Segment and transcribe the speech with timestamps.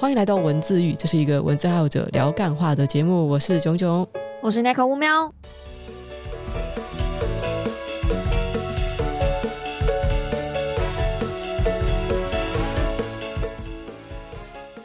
[0.00, 3.28] 欢迎来到文字狱，这是一个文字爱好者聊干话的节目。
[3.28, 4.08] 我是炯炯，
[4.42, 5.30] 我是奈可乌喵。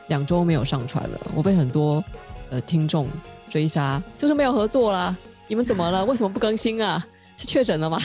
[0.07, 2.03] 两周没有上传了，我被很多
[2.49, 3.07] 呃听众
[3.49, 5.15] 追杀，就是没有合作啦。
[5.47, 6.03] 你们怎么了？
[6.03, 7.01] 为什么不更新啊？
[7.37, 7.97] 是确诊了吗？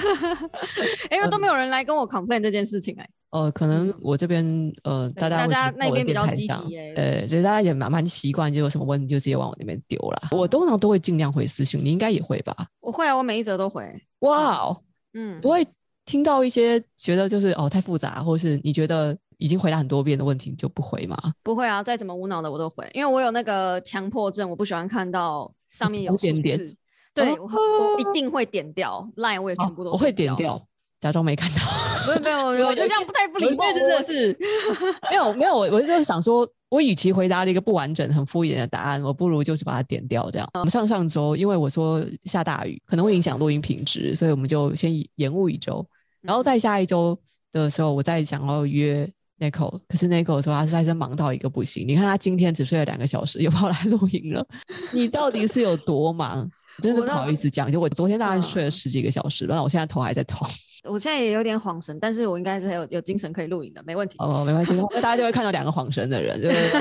[1.12, 3.10] 因为都没有人来跟我 complain 这件事情哎、欸。
[3.30, 4.44] 呃，可能我这边
[4.82, 10.28] 呃，大家大家那边比较积极哎，呃，所以大家也蛮蛮习惯，就有什么问题就直接往我那边丢了。
[10.32, 12.54] 我通常都会尽量回私讯，你应该也会吧？
[12.80, 13.84] 我会啊，我每一则都回。
[14.20, 14.76] 哇哦，
[15.14, 15.66] 嗯，不会
[16.04, 21.16] 听到一些觉得就是哦太复杂，或是你觉得已经回答很多遍的问题你就不回吗？
[21.42, 26.58] 不会啊，再怎么无脑的我都回，因为我有那个强迫症，我不喜欢看到上面有点点。
[27.12, 30.60] 对，我我一定会点掉，line 我也全部都我会点掉。
[31.00, 31.56] 假装没看到，
[32.04, 33.72] 不是没有，我就这样不太不礼貌。
[33.72, 34.36] 真的是
[35.10, 40.30] 没有没有，我我就是想说，我与其回答了一个不完整、很敷衍的答案，我不如就是把它点掉。
[40.30, 45.84] 这样，我们上上周因为我说下大雨可能会影响录音品质，所以我们就先延误一周。
[46.22, 47.18] 然后再下一周
[47.52, 49.08] 的时候，我再想要约
[49.38, 51.86] Nico，可是 Nico 说他实在是忙到一个不行。
[51.88, 54.46] 你看他今天只睡了两个小时，又跑来录音了，
[54.92, 56.48] 你到底是有多忙？
[56.80, 60.48] 真的不好意思讲，就我昨天大概睡了十几个小时，然后我现在头还在痛。
[60.88, 64.16] 我现在也有点恍神，但是我应该是还有有精神可以录影的，没问题。
[64.18, 66.80] 哦，没关系，大家就会看到两个恍神的人，对不对？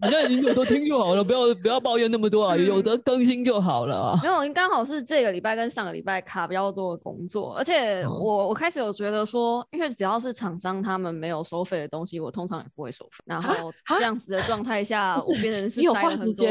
[0.00, 4.20] 反 正你有多听就好了，不要不要抱怨那么多啊，有的更新就好了啊。
[4.22, 13.24] 没有，刚好是这个礼拜跟上个礼拜卡比较多的工作，而且我我开始有觉得说，因为只要是厂商他们没有收费的东西，我通常也不会收费。
[13.24, 16.46] 然后这样子的状态下，我变成是塞了很多。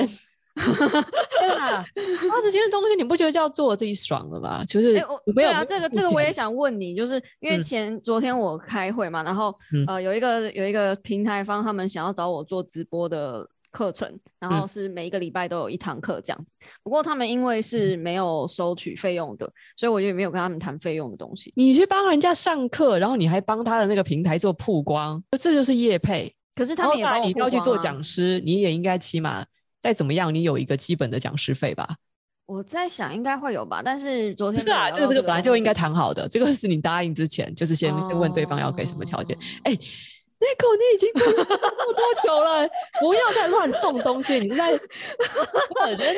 [1.39, 1.85] 对啊，
[2.29, 4.63] 花时间的东西你不觉得就要做自己爽了吗？
[4.65, 4.93] 就是
[5.35, 16.55] 没有、啊，这个这个我也想问你，就是因为前、嗯、昨天我开会嘛，然后、嗯、呃有一个有一个平台方他们想要找我做直播的课程，然后是每一个礼拜都有一堂课这样子。
[16.83, 21.53] 不过他们因为是没有收取费用的，所以我就没有跟他们谈费用的东西。
[21.55, 26.33] 你去帮人家上课，然后你还帮他的那个平台做曝光，这就是业配。
[26.55, 29.45] 可是他们也帮我曝你要去做讲师，你也应该起码。
[29.81, 31.95] 再怎么样，你有一个基本的讲师费吧？
[32.45, 39.37] 我在想应该会有吧，但是昨天是啊，这个这个本来就应该谈好的，这个是你答应之前，就是先、哦、先问对方要给什么条件。
[39.63, 39.77] 哎、哦，
[40.39, 42.67] 那口你已经做了这么多久了，
[42.99, 44.71] 不要再乱送东西，你是在
[45.95, 46.15] 人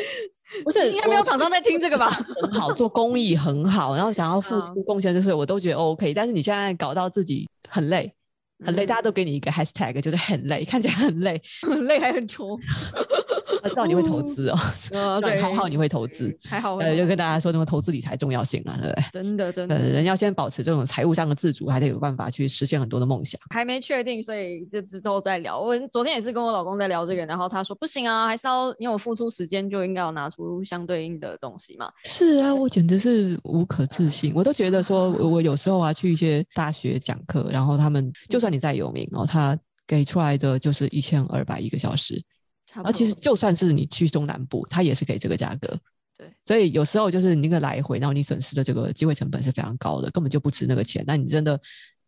[0.64, 2.10] 不是应该没有厂商在听这个吧？
[2.42, 8.14] 很好，做公益很好，然后想要付出贡献，就是我都觉得 OK，但是你现在搞到自己很累。
[8.66, 12.58] 很累，大家都给你一个 hashtag，就是很累，看起来很累， 很累还很穷。
[13.64, 14.58] 我知道你会投资哦，
[14.96, 16.78] 哦对，还好你会投资，还好。
[16.78, 19.04] 呃，就跟大家说，那么投资理财重要性啊，对不对？
[19.12, 19.78] 真的，真的。
[19.78, 23.40] 人要先保持这种财务上的自主，还得有办法去实现很多的梦想。
[23.52, 25.60] 还没确定，所以这之后再聊。
[25.60, 31.92] 我昨天也是跟我老公在聊这个，然后他说不行啊，还是要因为我付出时间，就应该要拿出相对应的东西嘛。
[32.04, 39.58] 是啊，我简直是无可置信，我都觉得说，我有时候啊去一些大学讲课，然后他们就算你再有名哦，他
[39.88, 42.22] 给出来的就是一千二百一个小时，
[42.84, 45.80] 而其实就算是你去中南部，他也是给这个价格。
[46.18, 51.04] 对，所以有时候就是你那个来回，然后你损失的这个机会成本是非常高的，根本就不值那个钱。
[51.08, 51.60] 那你真的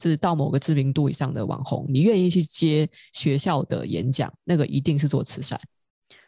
[0.02, 5.60] 是到某个知名度以上的网红，你愿意去接学校的演讲，那个一定是做慈善。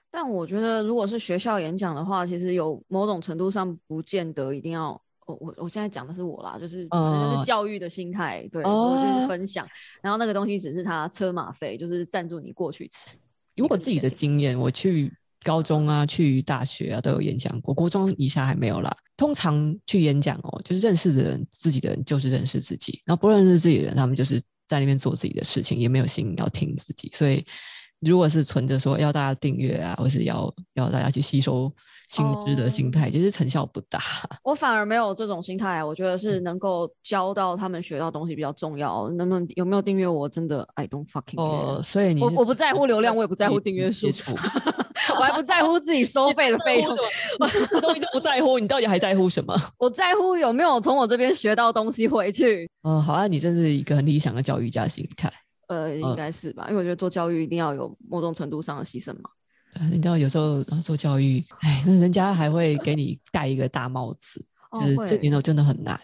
[0.10, 5.02] 但我觉得，如果是学校演讲的话，其实有某种程度上不见得一定要。
[5.26, 9.68] 我我我现在讲的是我啦，就是、呃、就是教育的心态，对，我就是分享，
[10.02, 13.12] 然后那个东西只是他车马费，就是赞助你过去吃。
[13.56, 15.12] 如果自己的经验，我去
[15.44, 18.96] 高中啊，去大学啊都有演讲过，国中以下还没有啦。
[19.18, 27.10] 通常去演讲哦，就是认识的人，自己的人就是认识自己，然后不认识自己的人，他们就是在那边做自己的事情，也没有心要听自己。
[27.14, 27.46] 所以，
[28.06, 31.72] 如果是存着说要大家订阅啊，或是要要大家去吸收。
[32.08, 34.00] 新知的心态其实成效不大。
[34.46, 39.10] 我反而没有这种心态，我觉得是能够教到他们学到东西比较重要。
[39.18, 40.30] 能不能有没有订阅我？
[40.30, 41.42] 真的，I don't fucking care。
[41.42, 44.06] 哦，所以你我我不在乎流量，我也不在乎订阅数，
[45.18, 46.96] 我还不在乎自己收费的费用，
[47.82, 48.60] 东西都不在乎。
[48.60, 49.56] 你到底还在乎什么？
[49.80, 52.70] 我在乎有没有从我这边学到东西回去。
[52.84, 55.34] 嗯，好啊，你真是一个很理想的教育家心态。
[55.68, 59.30] 呃，应该是吧，因为我觉得做教育一定要有某种程度上的牺牲嘛。
[59.92, 66.00] 你知道有时候做教育，哎，那人家还会给你戴一个大帽子，哦、就是这年头真的很难。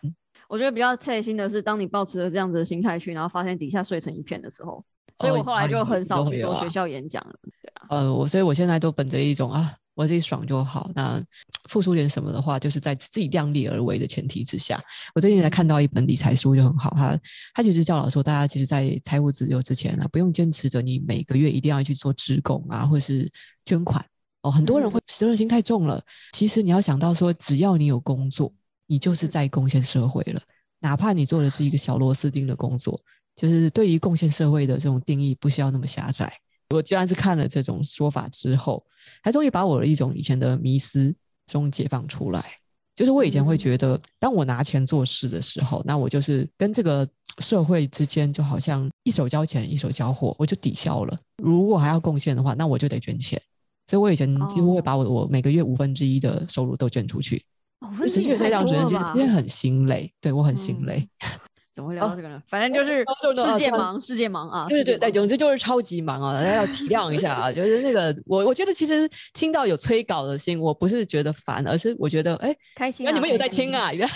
[0.50, 4.84] 我觉得比较贴心的是，当你抱持了这样子的心态去，然后发现底下碎成一片的时候，
[5.22, 7.34] 所以我后来就很少去做学校演讲了。
[7.44, 10.90] 对啊，呃，我所以我现在都本着一种啊，我自己爽就好。
[10.96, 11.22] 那
[11.70, 14.82] 付出点什么的话，就是在自己量力而为的前提之下。
[15.14, 17.20] 我最近才看到一本理财书就很好，他
[17.54, 23.30] 他其实教导说，大家其实，在财务自由之前呢、啊，不用坚持着你每个月一定要去做职工啊，或是
[23.66, 24.04] 捐款
[24.42, 24.52] 哦。
[24.52, 26.04] 很多人会责任心太重了，
[26.34, 28.52] 其实你要想到说，只要你有工作，
[28.88, 30.42] 你就是在贡献社会了，
[30.80, 33.00] 哪怕你做的是一个小螺丝钉的工作。
[33.36, 36.32] 就是对于贡献社会的这种定义，不需要那么狭窄。
[36.70, 38.84] 我既然是看了这种说法之后，
[39.24, 41.14] 才终于把我的一种以前的迷思
[41.48, 42.42] 中解放出来。
[42.96, 47.08] 就是我以前会觉得，当我拿钱做事的时候，那我就是跟这个
[47.40, 51.18] 社会之间就好像一手交钱一手交货，我就抵消了。
[51.38, 53.42] 如果还要贡献的话，那我就得捐钱。
[53.88, 57.44] 所以我以前几乎会把我我每个月五分之一的收入都捐出去。
[57.80, 59.12] 哦，五分之一太多了吧？
[59.14, 61.10] 今天很心累，对我很心累。
[61.20, 61.30] 嗯
[61.74, 62.36] 怎么会聊到这个呢？
[62.36, 64.66] 哦、反正就是世界忙，世界忙啊！
[64.68, 66.34] 对对对，总之就是超级忙啊！
[66.34, 67.52] 大家要体谅一下啊！
[67.52, 73.10] 就是那个，我我觉得其实听到有催稿的心，我不是觉得烦，而是我觉得哎，开心、啊。
[73.10, 73.94] 原来你们有在听啊？
[73.94, 74.14] 原来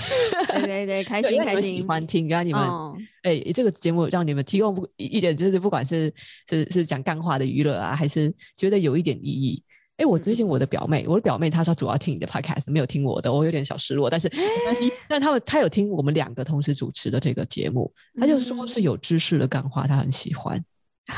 [0.47, 2.27] 对对对，开 心开心，喜欢听。
[2.27, 6.13] 原来你们哎、哦，这个节目让你们提供不一点，就是不管是
[6.49, 9.63] 是是讲干话的娱乐啊，还是觉得有一点意义。
[9.97, 14.09] 哎，我最近我的表妹，我的表妹她说主要听你的 podcast，没有听我的，我有点小失落。
[14.09, 14.29] 但是
[15.07, 17.89] 但他们她有听我们两个同时主持的这个节目，
[18.19, 20.61] 她就说是有知识的干话，她很喜欢。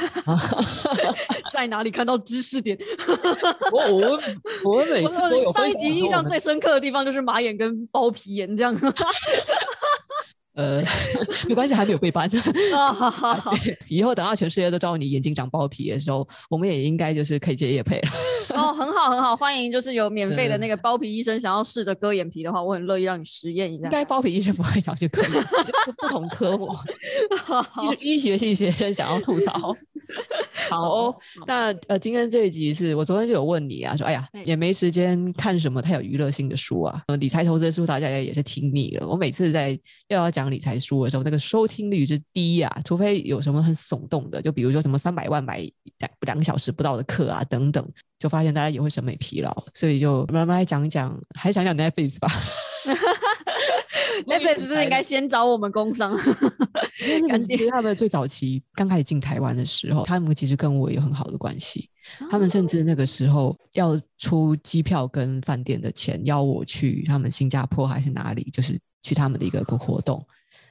[1.54, 2.78] 在哪里看到知识点？
[3.72, 4.20] 我我
[4.64, 8.76] 我每次都有上一集印象最深刻的地方就是马眼跟包皮眼这样。
[10.58, 10.84] 呃，
[11.48, 12.28] 没关系，还没有被搬。
[12.76, 13.54] 啊，好好好，
[13.88, 18.10] 以后等到全世界都知道你眼睛长包皮的时候，我们也应该就是可以接夜配了。
[18.58, 23.86] 哦，很好很好，欢迎，就是有免费的那个包皮医生想要试着割眼皮的话，我很乐意让你实验一下。
[23.86, 25.22] 应该包皮医生不会想去割，
[25.86, 26.76] 就不同科目。
[28.02, 29.76] 医医学系学生想要吐槽。
[30.70, 31.16] 好哦，
[31.46, 39.08] 那呃，今天这一集是我昨天就有问你啊，说哎呀，也没时间看什么太有娱乐性的书啊，呃，理财投资的书大家也是听腻了。
[39.08, 39.70] 我每次在
[40.08, 40.48] 又要讲。
[40.48, 45.58] 理财书的时候，那个收听率之低啊，除非有什么很耸动的，就比如说什么三百万买
[45.98, 47.86] 两两个小时不到的课啊等等，
[48.18, 52.30] 就发现大家也会审美疲劳，所以就慢慢来讲讲，还是讲讲 Netflix 吧。
[54.26, 56.16] Netflix 是不是应该先找我们工商？
[57.30, 61.90] 感觉他们最早期刚开始进台湾的时候，他们其实跟我有很好的关系，
[62.30, 70.26] 他们甚至那个时候要出机票跟饭店的钱，邀我去他们新加坡还是哪里，就是去他们的一个个活动。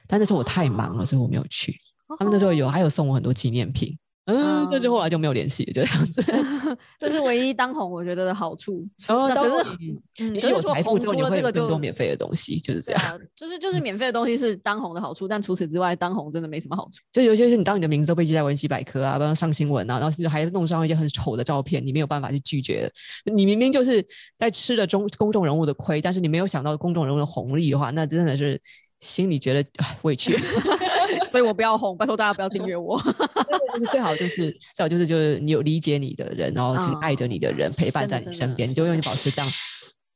[0.07, 1.77] 但那时候我太忙了，所以我没有去。
[2.19, 3.97] 他们那时候有，还有送我很多纪念品。
[4.27, 6.21] 嗯，但是后来就没有联系，就这样子。
[6.99, 8.85] 这是唯一当红我觉得的好处。
[9.07, 13.01] 哦，可是你有财富之后，你会有更多免费的东西，就是这样。
[13.35, 16.99] 就是就是免费的东西是当红的好处，但除此之外，当红真的没什么好处。
[17.11, 22.91] 就尤其是你当你的名字都被记在维基百科啊，不然上新闻啊，然后还弄上一些很丑的照片，你没有办法去拒绝。
[23.23, 28.59] 你明明就是在吃着中公众人物的亏，但是你没有想到公众人物的红利的话，那真的是。
[28.99, 29.63] 心里觉得
[30.01, 30.35] 委屈，
[31.27, 32.99] 所以我不要红，拜托大家不要订阅我。
[33.73, 39.51] 就是最好就是最好就是就是你有理解你的人，然后请爱着你的人陪伴在你身边，你就永远保持这样。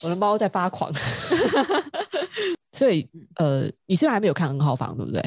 [0.03, 0.91] 我的猫在发狂，
[2.73, 5.21] 所以呃，你现在还没有看 N 号房对不对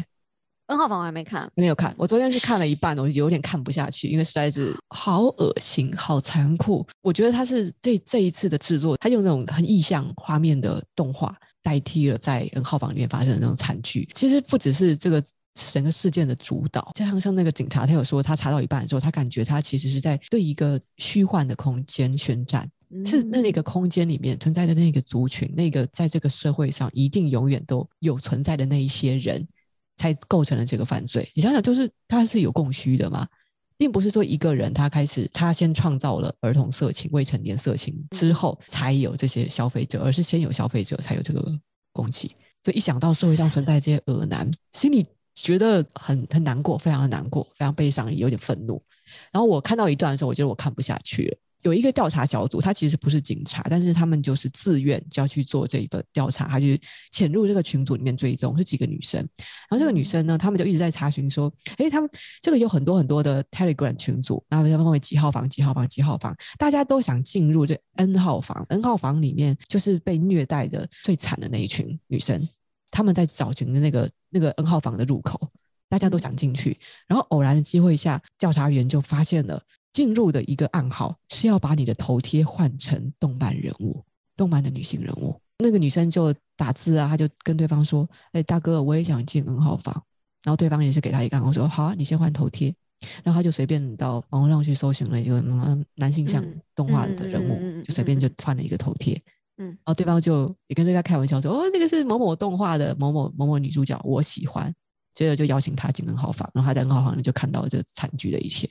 [0.67, 1.95] ？N 号房我还没看，没有看。
[1.97, 6.85] 我昨天是看了一半，我有点看不下去，因为实在是好恶心、好残酷。
[7.03, 11.35] 我觉得他是这这一次的制作，他用那种很意象画面的动画。
[11.63, 14.07] 代替了在 N 号房里面发生的那种惨剧。
[14.13, 15.25] 其实不只是这个
[15.55, 29.47] 整个事件的主导，就像像那个警察，他有说他查到一半的时候，他感觉他其实是在对一个虚幻的空间宣战，嗯、是那个空间里面存在的那个族群，那个在这个社会上一定永远都有存在的那一些人，
[29.97, 31.31] 才构成了这个犯罪。
[31.35, 33.27] 你想想，就是他是有供需的嘛？
[33.77, 41.45] 并不是说一个人他开始他先创造了儿童色情、未成年色情之后才有这些消费者，而是先有消费者才有这个
[41.93, 42.29] 供给。
[42.63, 48.83] 所以一想到社会上存在这些恶男，心里觉得很很难过，非常的难过，非常悲伤，也有点愤怒。
[49.31, 51.37] 然后我看到一段的时候，我觉得我看不下去了。
[51.63, 56.67] 有一个调查小组，他其实不是警察，但是他们就是自愿就要去做这一个调查，他就
[57.11, 59.19] 潜入这个群组里面追踪，是几个女生。
[59.19, 62.11] 然后这个女生呢，他们就一直在查询说，诶，他们
[62.43, 68.67] 这个有很多很多的 Telegram 群组，然后他们分为几号房、几号房、几号房，大家都想进入这 N 号房。
[68.69, 72.47] N 号房里面就是被虐待的最惨的那一群女生，
[72.95, 75.51] 他们在找寻的那个那个 N 号房的入口，
[75.89, 76.79] 大家都想进去。
[77.09, 79.61] 然后偶然的机会下，调查员就发现了。
[79.93, 84.03] 进入的一个暗号是要把你的头贴换成动漫人物，
[84.37, 85.41] 动漫的女性人物。
[85.59, 89.95] 那个女生就打字啊，她就跟对方说：“哎，大哥，我也想进 N 号房。”
[90.43, 92.75] 然后对方也是给她一个暗号说：“好啊，你先换头贴。”
[93.23, 95.41] 然后他就随便到网络上去搜寻了一个
[95.95, 99.21] 男性向动画的人物，嗯、就随便就换了一个头贴。
[99.57, 104.75] 嗯，然后对方就也跟大家开玩笑说：“哦，那个是某某动画的某某某某女主角，我喜欢。”
[105.15, 108.69] 接着就邀请他进 N 号房，然后他在 N 号房里就看到这惨剧的一切。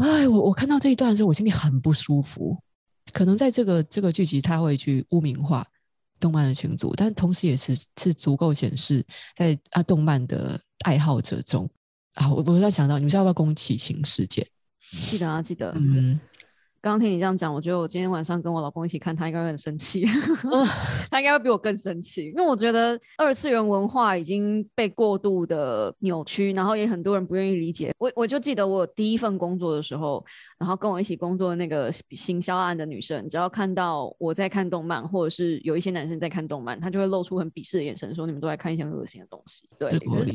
[0.00, 2.60] 哎，我我看到这一段的时候，我心里很不舒服。
[3.12, 5.64] 可能在这个这个剧集，他会去污名化
[6.18, 11.70] 动漫的群组，但同时也是是足够显示，在啊动漫的爱好者中
[12.14, 14.44] 啊，我我在想到，你们知道要不要宫崎勤事件？
[14.90, 15.70] 记得啊，记得。
[15.76, 16.18] 嗯。
[16.86, 20.04] 刚刚听你这样讲，我觉得我今天晚上跟我老公一起看，他应该会很生气，
[21.10, 27.92] 他应该会比我更生气，因为我觉得二次元文化已经被过度的扭曲，然后也很多人不愿意理解。
[27.98, 30.24] 我我就记得我第一份工作的时候，
[30.60, 39.64] 然后跟我一起工作的那个行销案的女生，只要看到我在看动漫，或者是有一些男生在看动漫，她就会露出很鄙视的眼神，说你们都在看一些恶心的东西。
[39.76, 39.88] 对，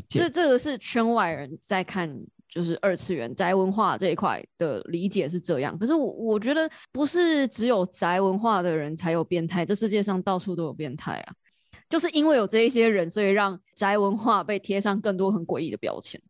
[0.10, 2.14] 这这个是圈外人在看。
[2.54, 11.34] 就是二次元宅文化这一块的理解是这样，可是我我觉得不是只有宅文化的人才有变态，这世界上到处都有变态啊！
[11.90, 16.22] 就是因为有这一些人，所以让宅文化被贴上更多很诡异的标签。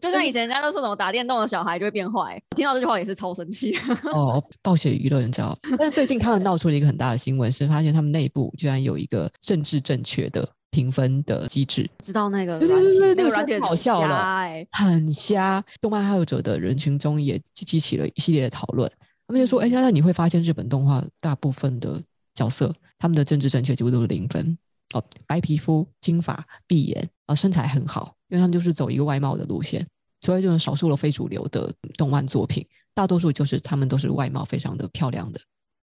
[0.00, 3.74] 就像以前人家都说什么打电动的小孩就会变坏，听到这句话也是超生气。
[4.12, 5.58] 哦，暴雪娱乐你知道？
[5.78, 10.48] 但是最近他们闹出了一个很大的新闻，是发现他们内部居然有一个政治正确的。
[10.74, 15.64] 评分的机制，知道那个软体，那个软件好笑了，很瞎。
[15.80, 18.90] 动漫爱好者的人群中也激起了一系列的讨论。
[19.28, 22.02] 他们就说：“哎、欸，那你会发现日本动画大部分的
[22.34, 24.58] 角色，他们的政治正确几乎都是零分
[24.94, 29.86] 哦，白皮肤、金发、碧眼啊，身材很好，因为他们就是走一个外貌的路线。
[30.22, 35.40] 所以就是少数的非主流的动漫作品，大多数就是他们都是外貌非常的漂亮的。”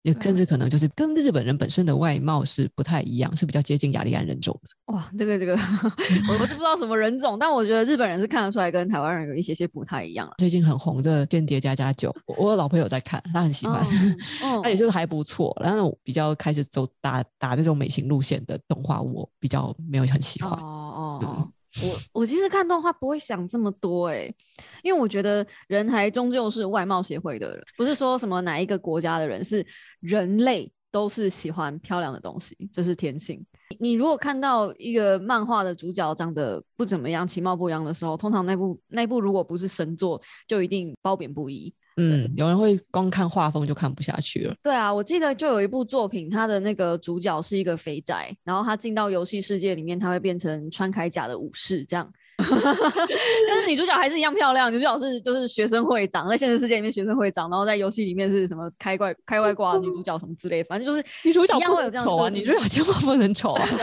[0.05, 4.93] 也甚至可能就是跟日本人本身的外貌是不太一样，是比较接近雅利安人种的。
[4.93, 5.53] 哇，这个这个，
[6.29, 10.31] 我我是不知道什么人种，但我觉得日本人是看得出来跟台湾人有一些些不太一样。
[10.37, 13.83] 最近很红的《间谍家家酒》，我有老朋友在看，他很喜欢，
[14.43, 15.51] 哦、他也就是还不错。
[15.63, 20.51] 然后我比较开始走打打这种美型路线的动画，我比较没有很喜欢。
[20.51, 21.19] 哦哦。
[21.23, 21.51] 嗯
[21.83, 24.33] 我我其实看动画不会想这么多哎，
[24.81, 29.65] 因为我觉得人还终究是外貌协会的人，不是说什么哪一个国家的人，是
[29.99, 33.45] 人类都是喜欢漂亮的东西，这是天性。
[33.79, 41.73] 你如果看到一个漫画的主角长得不怎么样，其貌不扬的时候，通常那部那部如果不是神作，就一定褒贬不一。
[41.97, 44.55] 嗯，有人会光看画风就看不下去了。
[44.61, 52.11] 对啊，我记得就有一部作品，它的那个主角是一个肥宅，然后他进到游戏世界里面，他会变成穿铠甲的武士这样。
[53.47, 62.29] 但是女主角还是一样漂亮，女主角是就是学生会长，在现实世界里面学生会长，然后在游戏里面是什么开外开外挂女主角什么之类的，反正就是 女主角一样会有这样子。
[62.31, 63.65] 女主角千万不能丑啊！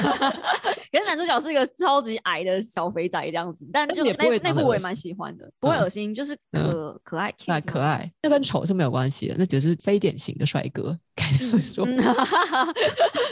[0.93, 11.87] 可是男主角是一个超级矮的小肥仔这样子，但就那那部我也蛮喜欢的，不会恶心，就是可可爱可爱可爱，那跟丑是没有关系的，那只是非典型的帅哥，该这么说。
[11.87, 11.97] 嗯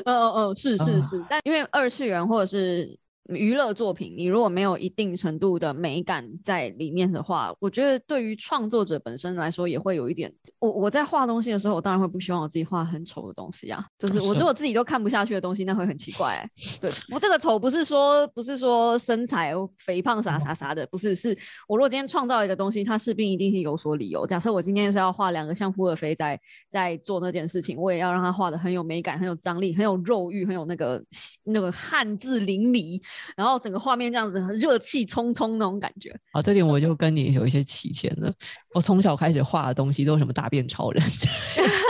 [0.06, 2.98] 嗯嗯，是是是，但因为二次元或者是。
[3.30, 10.32] 娱乐作品，你如果没有一定程度的美感在里面的话，我觉得对于创作者本身来说也会有一点。
[10.58, 16.48] 我我在画东西的时候，我当然会不希望我自己画很丑的东西啊，就是我如果自己都看不下去的东西，那会很奇怪、 欸。
[16.80, 21.36] 对，我这个丑不是说不是说身材肥胖啥啥啥的，不是，是
[21.68, 24.26] 我如果今天创造一个东西，它势必一定是有所理由。
[24.26, 31.02] 假设我今天是要画两个像扑尔肥宅在做那件事情，我也要让他画的很有美感、很有张力、很有肉欲、很有那个
[31.44, 33.00] 那个汉字淋漓。
[33.36, 38.32] 然后整个画面这样子很热气冲冲那种感觉，好，这点我就跟你有一些起见了。
[38.74, 41.02] 我从小开始画的东西都是什么大便超人，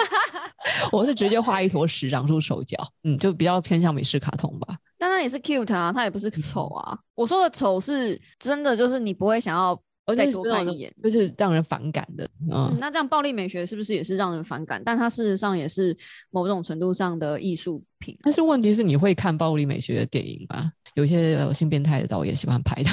[0.93, 4.77] 我是直接画一坨屎长出手脚，嗯，就比较偏向美式卡通吧。
[4.99, 6.99] 但那也是 cute 啊，它也不是丑啊。
[7.15, 9.81] 我说的丑是真的，就是你不会想要
[10.15, 12.25] 再多看一眼，就是让人反感的。
[12.51, 14.83] 嗯，嗯，那这样暴力美学是不是也是让人反感？
[14.85, 15.97] 但它事实上也是
[16.31, 18.19] 某种程度上的艺术品。
[18.23, 20.73] 但是问题是，你会看暴力美学的电影吗？
[20.95, 22.91] 有些有性变态的导演喜欢拍的，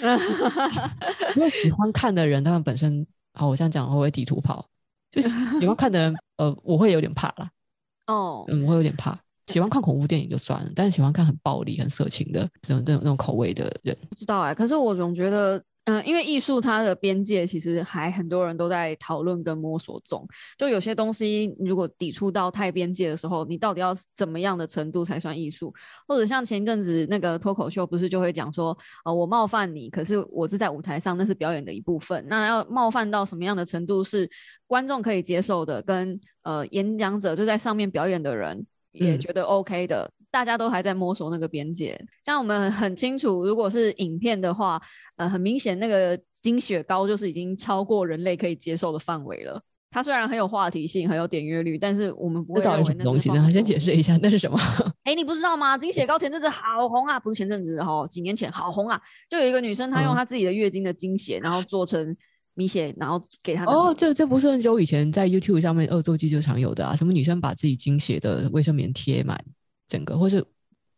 [1.36, 4.68] 因为喜欢看的人，他们本身，好，我这样讲会不会地图跑？
[5.10, 5.28] 就是
[5.58, 7.50] 喜欢看的人，呃，我会有点怕啦。
[8.06, 9.18] 哦，嗯，我会有点怕。
[9.50, 15.62] 喜欢看恐怖电影就算了，但是喜欢看很暴力、很色情的这种、这种、那种口味的人，不知道哎、可是我总觉得。
[15.84, 20.24] 嗯，因为艺术它的边界其实还很多人都在讨论跟摸索中。
[20.58, 25.72] 就有些东西如果抵触到太边界的时候，你到底要怎么样的程度才算艺术？
[26.06, 28.76] 或者像前一阵子那个脱口秀，不是就会讲说，
[29.06, 32.24] 呃，我冒犯你，可是我是在舞台上，那是表演的一部分。
[32.28, 34.30] 那要冒犯到什么样的程度是
[34.66, 40.04] 观众可以接受的，跟呃演讲者就在上面表演的人也觉得 OK 的。
[40.04, 44.80] 嗯大家都还在摸索那个边界，像我们很清楚，如果是影片的话，
[45.16, 49.60] 呃，很明显那个经血糕就是已经超过人类可以接受的范围了。
[49.90, 53.28] 它虽然很有话题性，很有点阅率，但是我们不会认为那是东西。
[53.30, 54.56] 那先解释一下，那是什么？
[55.02, 55.76] 哎、欸，你不知道吗？
[55.76, 59.00] 经血糕前阵子好红啊，不是前阵子哈，几年前好红啊。
[59.28, 62.16] 就有一个女生，她用她自己的月经的经血，嗯、然后做成
[62.54, 63.64] 米血，然后给他。
[63.64, 66.94] 哦，这这不是很久以前在 YouTube 上面恶作剧就常有的啊？
[66.96, 69.42] 什么女生把自己经血的卫生棉贴满
[69.86, 70.44] 整个，或是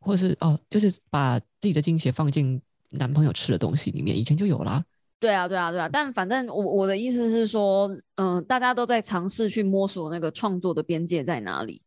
[0.01, 4.85] 或是哦，就是把自己的经血放进男朋友吃的东西里面，以前就有啦。
[5.21, 11.81] 对啊，对啊，对啊，但反正我我的意思是说，嗯、呃，大家都在尝试去摸索那个创作的边界在哪里。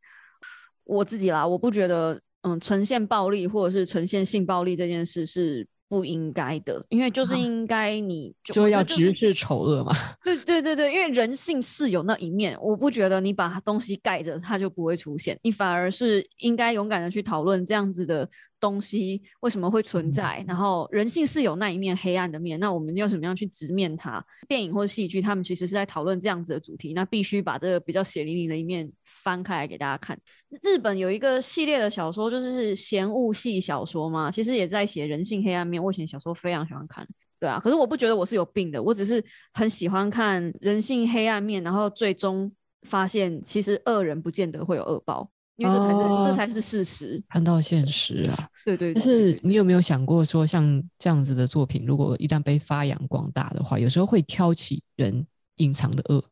[0.85, 9.93] 我自己啦，我不觉得，嗯、呃，呈现暴力或者是呈现性暴力这件事是不应该的，因为就是应该你就，就要直视丑恶嘛。
[10.25, 18.27] 对对对对，因为人性是有那一面，我不觉得你把东西盖着它就不会出现，你反而是应该勇敢的去讨论这样子的。
[18.65, 20.43] 东西为什么会存在？
[20.47, 24.25] 然后人性是有那一面黑暗的面，那我们要怎么样去直面它？
[24.47, 30.17] 电影或戏剧，他们其实是在讨论这样子的主题，那必须把这个比较血淋淋的一面翻开来给大家看。
[30.63, 35.83] 日本有一个系列的小说，就是嫌恶系小说嘛，其实也在写人性黑暗面。
[35.83, 37.07] 我以前小时候非常喜欢看，
[37.39, 42.51] 对啊，可是我不觉得我是有病的，我只是很喜欢看人性黑暗面，然后最终
[42.83, 45.29] 发现其实恶人不见得会有恶报。
[45.57, 48.93] 因为这才是、哦、这才是事实，看到现实啊，对对，对。
[48.93, 55.25] 但是你有没有想过说，像这样子的作品，如果一旦被发扬光大的话，有时候会挑起人
[55.57, 56.23] 隐藏的恶。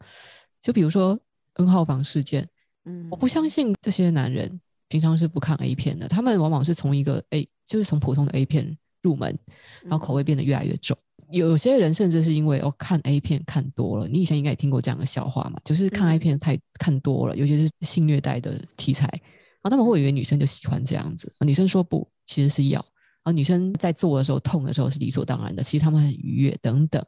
[0.62, 1.18] 就比如说
[1.56, 2.48] N 号房事件，
[2.86, 9.38] 嗯，我不相信这些男人平常是不看 A 片的，他们往往是从一个 A，就是从普通的 A 片入门，
[9.84, 10.98] 然后口味变得越来越重。
[10.98, 27.04] 嗯有些人甚至是因为哦看 A 片看多了，你以前应该也听过这样的笑话嘛，就是看 A 片太看多了，嗯、尤其是性虐待的题材，然后他们会以为女生就喜欢这样子，女生说不，其实是要，然后女生在做的时候痛的时候是理所当然的，其实他们很愉悦等等，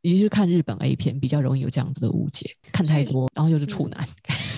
[0.00, 4.06] 尤其是看日本 A 片比较容易有这样子的误解，看太多，然后又是处男。
[4.28, 4.51] 嗯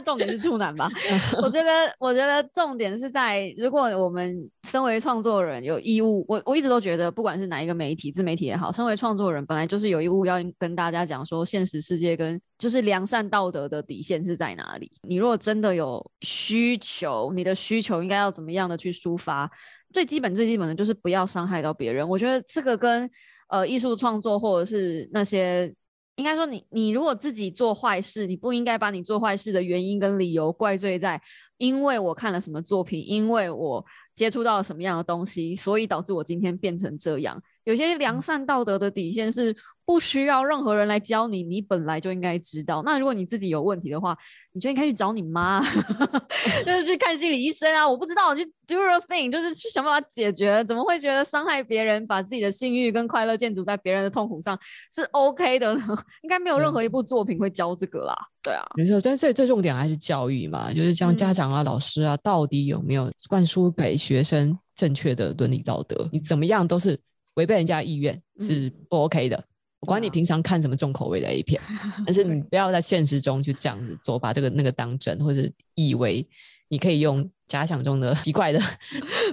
[0.00, 0.90] 重点是处男吧？
[1.42, 14.90] 我觉得，我觉得重点是在，如果我们身为创作人有义务，我我一直都觉得，不管是哪一个媒体、自媒体也好，身为创作人本来就是有义务要跟大家讲说，现实世界跟就是良善道德的底线是在哪里。
[15.02, 19.50] 你如果真的有需求，你的需求应该要怎么样的去抒发？
[19.92, 22.08] 最基本、最基本的就是不要伤害到别人。
[22.08, 23.10] 我觉得这个跟
[23.48, 25.74] 呃艺术创作或者是那些。
[26.18, 31.20] 应该说你，你如果自己做坏事，你不应该把你做坏事的原因跟理由怪罪在，
[31.58, 33.84] 因为我看了什么作品，因为我
[34.16, 37.40] 接触到了什么样的东西，所以导致我今天变成这样。
[37.68, 39.54] 有些良善道德的底线是
[39.84, 42.82] 不需要任何人来教你，你本来就应该知道。
[42.82, 44.16] 那如果你自己有问题的话，
[44.54, 45.60] 你就应该去找你妈，
[46.64, 47.86] 就是去看心理医生啊！
[47.86, 50.64] 我不知道，就 do your thing，就是去想办法解决。
[50.64, 54.58] 怎么会觉得伤害别人，把自己的性欲跟快乐建筑在别人的痛苦上
[54.90, 55.82] 是 OK 的呢？
[56.24, 58.16] 应该没有任何一部作品会教这个啦。
[58.42, 66.08] 对啊，没错，但是最最重点还是教育嘛，就是像家长啊、嗯、老师啊，到底有没有灌输给学生正确的伦理道德？
[66.10, 66.98] 你怎么样都是。
[67.38, 69.36] 违背人家的意愿是不 OK 的。
[69.36, 69.44] 嗯、
[69.80, 76.26] 我管你平常看什么重口味的 A 片，嗯、 但是你不要在现实中就这样子做，把这个那个当真，或者以为
[76.68, 78.60] 你可以用假想中的奇怪的、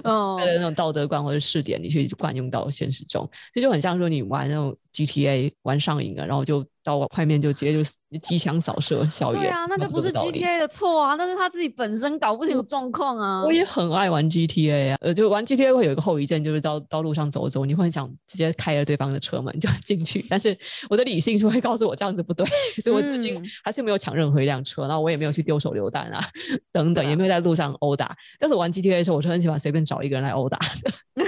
[0.04, 6.64] 哦、 的那种道德观或者视点，你去惯用到现实中，这就很像说你玩那种 GTA 玩上瘾了，然后就。
[6.86, 13.42] 到外面就直接就机枪扫射校园，对啊，那就不是 GTA 的错啊，那是他自己本身搞不清楚状况啊。
[13.44, 20.56] 我也很爱玩 GTA 啊，呃，就玩 GTA 会有一个后遗症，就是到到路上走走，你会想直接开了对方的车门就 进去，但是
[20.88, 22.46] 我的理性就会告诉我这样子不对，
[22.80, 26.20] 所以我最近还是没有抢任何一辆车，然后我也没有去丢手榴弹啊
[26.70, 28.16] 等等，也没有在路上殴打。
[28.38, 31.25] 但是我玩 GTA 的时候，我是很喜欢随便找一个人来殴打的。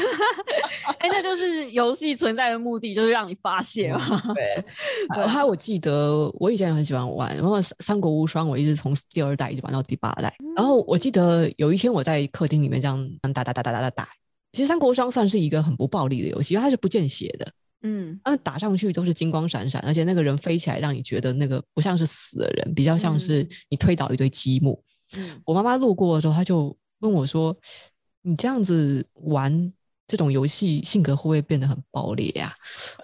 [0.99, 4.35] 哎，那就是游戏存在的目的，就是让你发泄嘛。
[4.35, 4.65] 对，
[5.27, 10.35] 还有我记得我以前也很喜欢玩，然后《三国无双》，我一直从第二代一直玩到第八代。
[10.57, 14.09] 然后我记得有一天我在客厅里面这样打打打打打打打。
[14.53, 17.53] 其实《三国无双》算是一个很不暴力的游戏，因为它是不见血的。
[17.83, 24.83] 嗯，那打上去都是金光闪闪，而且那个人飞起来，让你觉得那个不像是死的人，比较像是你推倒一堆积木。
[25.17, 27.57] 嗯，我妈妈路过的时候，她就问我说
[28.23, 29.73] ：“你这样子玩？”
[30.09, 32.53] 这种游戏性格会不会变得很暴烈呀？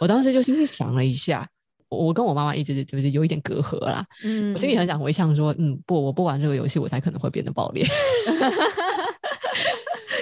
[0.01, 1.47] 我当时就心里想了一下，
[1.90, 4.05] 我跟我妈妈一直就是有一点隔阂啦。
[4.25, 7.87] 嗯，我心里很想回想说，嗯，不，我不玩这个游戏，我才可能会变得暴烈。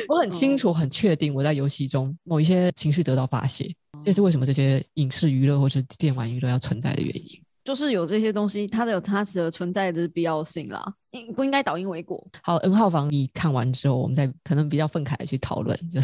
[0.09, 3.73] 我很清楚、很确定，我在游戏中某一些情绪得到发泄，
[4.05, 7.41] 这是为什么这些影视娱乐或者电玩娱乐要存在的原因。
[7.65, 12.27] 就是有这些东西，它的有它的存在的必要性啦，应不应该倒因为果？
[12.43, 15.79] 好，N 号房你看完之后，我们再可能比较愤慨的去讨论。
[15.89, 16.01] 就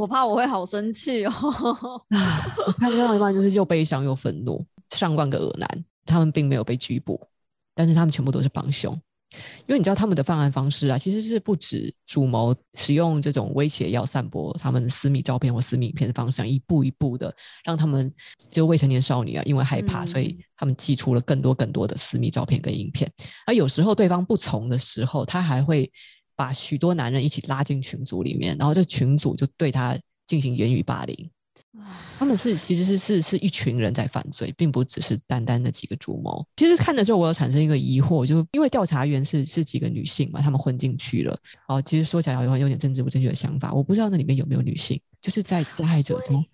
[0.00, 1.32] 我怕我会好生气哦。
[2.66, 7.20] 我看到一半就是又悲伤又愤怒，上万个恶男，他们并没有被拘捕，
[7.74, 8.96] 但是他们全部都是帮凶。
[9.66, 18.12] 因为你知道他们的犯案方式啊，其实是不止主谋使用这种威胁要散播他们私密照片或私密影片的方向，一步一步的让他们
[18.50, 23.10] 就未成年少女啊，因为害怕，所以他们寄出了更多更多的私密照片跟影片。
[23.46, 25.90] 而有时候对方不从的时候，他还会
[26.36, 31.30] 把许多男人一起拉进群组里面，然后这群组就对他进行言语霸凌。
[32.18, 36.46] 他们是其实是是是一群人在犯罪，并不只是单单的几个主谋。
[36.56, 41.38] 其实看的时候，我有产生一个疑惑，就是因为调查员是是几个女性嘛，他们混进去了。
[41.68, 46.44] 哦，其实说起来有有点政治不正确的想法，我不知道那里面有没有女性，就是在加害者中，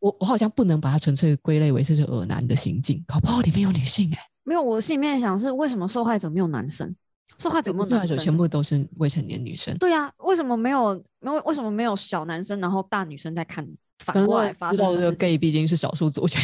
[0.00, 4.22] 我我好像不能把它纯粹归类为是是恶男的行径，搞不好里面有女性哎、欸。
[4.42, 6.94] 没有，我心里面想是为什么受害者没有男生？
[7.38, 9.76] 受害者没有男生，受害者全部都是未成年女生。
[9.78, 10.94] 对呀、啊，为什么没有？
[11.20, 13.64] 没有为什么没有小男生，然后大女生在看？
[14.04, 16.40] 反过来发生，这个 gay 毕竟是少数族群，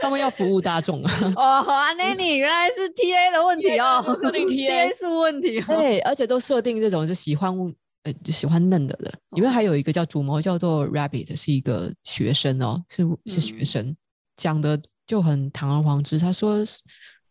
[0.00, 1.32] 他们要服务大众啊。
[1.36, 5.60] 哦，好啊，那你原来是 TA 的问题哦，设定 TA 是问题。
[5.60, 7.54] 对，而且都设定这种就喜欢
[8.02, 9.12] 呃就喜欢嫩的人。
[9.36, 13.94] 因为还有一个叫主谋，叫做 Rabbit，是一个学生哦，是是学生，
[14.36, 16.18] 讲、嗯、的就很堂而皇之。
[16.18, 16.58] 他说：“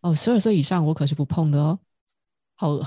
[0.01, 1.79] 哦，十二岁以上我可是不碰的哦。”
[2.58, 2.72] 好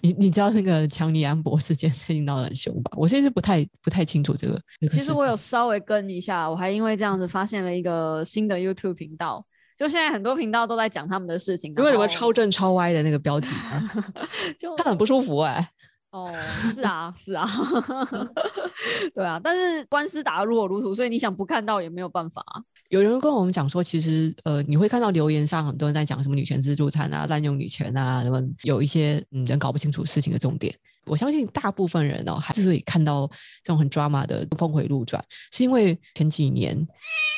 [0.00, 2.90] 你你知道那个强尼安博事件事情闹得很凶吧？
[2.96, 4.58] 我现在是不太不太清楚这个。
[4.90, 9.44] 其实我有稍微跟一下，我还因为这样子发现了一个新的 YouTube 频道，
[9.78, 11.74] 就现在很多频道都在讲他们的事情。
[11.76, 13.50] 因为什么超正超歪的那个标题
[14.58, 15.68] 就看很不舒服哎、欸。
[16.12, 16.30] 哦，
[16.74, 17.48] 是啊，是啊，
[19.14, 22.44] 对啊，但是官司打得如火如荼，所以你想不看到也没有办法。
[22.92, 30.74] 有人跟我们讲说，其实呃，你会看到留言上很多人在讲什么女权自助餐啊、滥用女权啊，什么有一些嗯人搞不清楚事情的重点。
[31.06, 33.26] 我相信大部分人哦，还是可以看到
[33.64, 36.86] 这种很 drama 的峰回路转，是因为前几年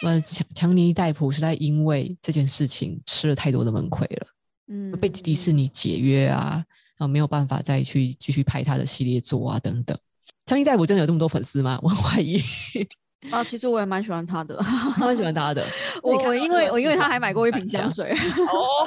[0.03, 4.27] 呃强强尼戴普实在因为这件事情吃了太多的闷亏了，
[4.67, 6.65] 嗯，被迪士尼解约啊。
[6.97, 9.97] 然后没有办法再去继续拍他的系列作啊，等等。
[10.47, 11.79] 强尼戴普真的有这么多粉丝吗？
[11.83, 12.41] 我很怀疑。
[13.31, 14.59] 啊，其实我也蛮喜欢他的，
[14.99, 15.67] 蛮喜欢他的。
[16.03, 18.87] 我我因为我因为他还买过一瓶香水哦，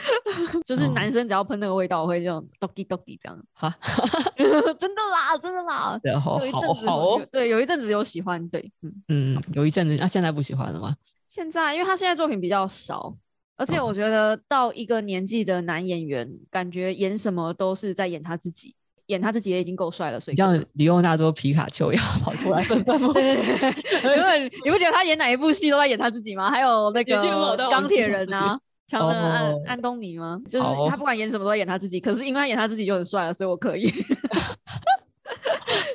[0.66, 3.38] 就是男生只要喷那个味道，我会这种 doggy doggy 这样。
[3.52, 3.74] 哈，
[4.78, 5.98] 真的啦，真的啦。
[6.02, 10.94] 然后好好对，有一阵子有喜欢，对，嗯嗯，有一阵子，那现在不喜欢了吗？
[11.26, 13.16] 现在，因为他现在作品比较少。
[13.56, 18.72] 而且我觉得到一个年纪的男演员，哦、感觉演什么都是在演他自己，
[19.08, 26.50] 演他自己也已经够帅了，所以像李奥纳多皮卡丘要跑出来因为你不觉得他演哪一部戏都在演他自己吗？
[26.50, 30.40] 还有那个钢铁人啊，强森安安东尼吗？
[30.48, 33.92] 就是他不管演什么都在演他自己，可是因为他演他自己就很帅了，所以我可以。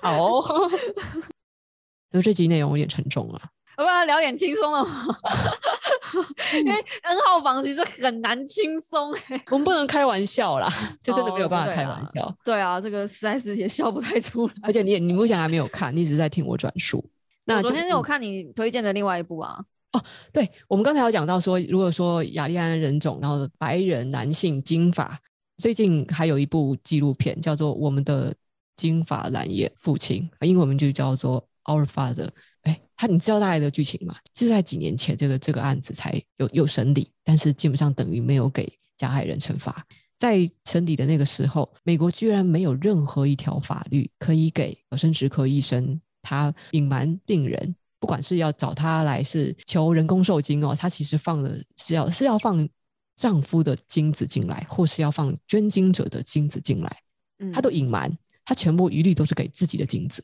[0.02, 0.44] 好、哦，
[2.12, 3.40] 就这集内容有点沉重啊。
[3.78, 5.06] 要不要聊点轻松的吗？
[6.54, 10.70] 因为 N 号房其实很难轻松哎，我们不能开玩笑啦，
[11.02, 12.26] 就真的没有办法开玩笑。
[12.26, 14.54] 哦对，啊、对啊，这个实在是也笑不太出来。
[14.62, 17.04] 而且你你目前还没有看，你一直在听我转述。
[17.46, 19.60] 那、就是、昨天有看你推荐的另外一部啊。
[19.94, 25.20] 哦，对，我们刚才有讲到说，如果说雅利安人种，然后白人男性金发，
[25.58, 28.34] 最近还有一部纪录片叫做《我们的
[28.76, 32.30] 金发蓝眼父亲》，英文名就叫做 Our Father。
[32.64, 34.16] 哎，他你知道大概的剧情吗？
[34.34, 39.86] 就是在几年前，这个这个案子才有有审理，但是基本上等于没有给加害人惩罚。
[40.18, 52.66] 在审理的那个时候，美国居然没有任何一条法律可以给生殖科医生他隐瞒病人，不管是要找他来是求人工受精哦，他其实放的是要是要放
[53.18, 56.98] 丈夫的精子进来，或是要放捐精者的精子进来，
[57.54, 60.24] 他都隐瞒，他全部一律都是给自己的精子。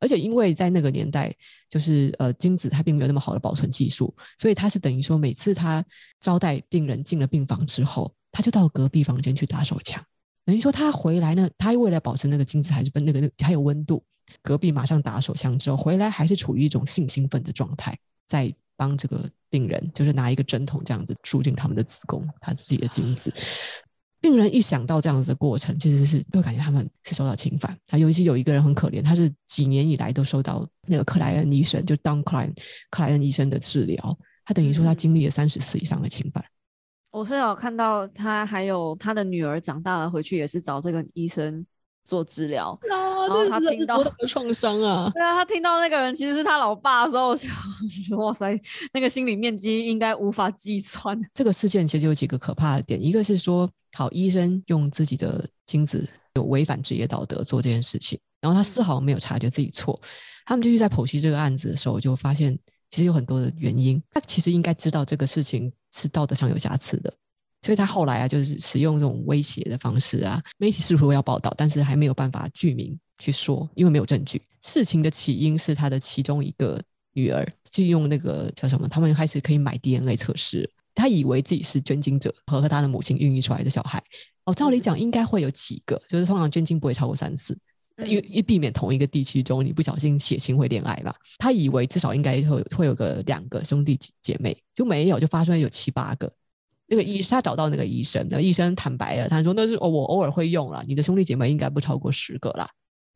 [0.00, 1.34] 而且因为在那个年代，
[1.68, 5.84] 就是呃精子它并没有那么好的保存技术，所以他是等于说每次他
[6.20, 10.02] 招待病人进了病房之后，他就到隔壁房间去打手枪。
[10.44, 14.02] 等于说他回来呢，他为了保持那个精子还是分那个还有温度，
[14.40, 23.32] 隔壁马上打手枪之后回来还是处于一种性兴奋的状态，在帮这个病人就是拿一个针筒这样子输进他们的子宫，他自己的精子。
[24.20, 27.76] 病人一想到这样子的过程，其实是会感觉他们是受到侵犯。
[27.86, 32.52] 他尤其有一个人很可怜，他是几年以来都受到那个克莱恩医生，就 Don Klein
[32.90, 34.18] 克莱恩医生的治疗。
[34.44, 36.44] 他等于说他经历了三十次以上的侵犯。
[37.10, 41.64] 我是有看到他，还有他的女儿长大了回去也是找这个医生
[42.08, 42.70] 做治疗。
[42.90, 47.50] 啊，然后他听到创伤啊， 对啊，他听到那个人其实是他老爸的时候，想
[48.18, 48.58] 哇塞，
[48.94, 51.18] 那个心理面积应该无法计算。
[51.34, 60.00] 这个事件其实有几个可怕的点，一个是说，好，医生用自己的精子有违反职业道德做这件事情，然后他丝毫没有察觉自己错。
[60.46, 64.02] 他们继续在剖析这个案子的时候，就发现其实有很多的原因。
[64.10, 67.12] 他其实应该知道这个事情是道德上有瑕疵的，
[67.62, 74.40] 所以他后来啊，就是使用这种威胁的方式啊，媒体似乎要报道，但是还没有办法具名去说，因为没有证据。
[74.62, 76.80] 事情的起因是他的其中一个
[77.12, 84.02] 女儿就用那个叫什么，他们开始可以买 DNA 测试，他以为自己是捐精者和和他的母亲孕育出来的小孩。
[84.44, 87.58] 哦，照理讲应该会有几个，就是通常捐精不会超过三次。
[88.06, 96.32] 因为一避免同一个地区中你不小心血亲会恋爱吧，他以为至少应该会会有个两个兄弟姐妹，就没有，就发出来有七八个。
[96.88, 102.68] 那个医他找到那个医生，那个医生坦白了，他说那是我我偶尔会用了，你的兄弟姐妹应该不超过十个啦。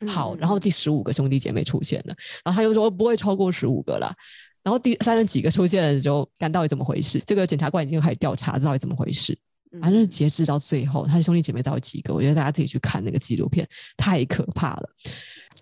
[0.06, 4.14] 好，然后第十五个兄弟姐妹出现了，然后他又说不会超过十五个啦。
[4.62, 7.20] 然后第三十几个出现了之后，看到底怎么回事？
[7.26, 9.37] 这个检察官已经开始调查，到底怎么回事？
[9.80, 12.12] 反正截至到最后，他的兄弟姐妹到底几个？
[12.12, 14.88] 我觉得大家自己去看那个纪录片，太可怕了。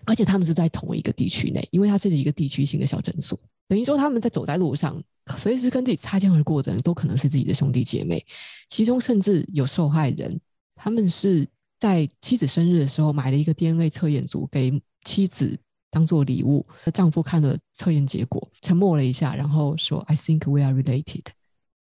[0.05, 3.39] 而且他们是在同一个地区内，因为它是一个地区性的小诊所，
[3.71, 5.01] 等于说他们在走在路上，
[5.37, 8.21] 随时跟自己擦肩而过的人都可能是自己的兄弟姐妹。
[8.67, 10.37] 其中甚至有受害人，
[10.75, 11.47] 他们是
[11.79, 14.73] 在妻子生日的时候买了一个 DNA 测验组给
[15.05, 15.57] 妻子
[15.89, 16.67] 当做礼物。
[16.93, 21.23] 丈夫看了测验结果，沉默了一下，然后说：“I think we are related。”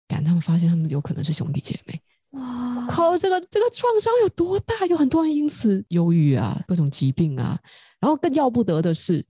[0.07, 1.99] 感他们发现他们有可能是兄弟姐妹。
[2.29, 3.17] 哇靠！
[3.17, 4.85] 这个这个创伤有多大？
[4.87, 7.59] 有很多人因此忧郁啊，各种疾病啊。
[7.99, 9.25] 然后更要不得的是，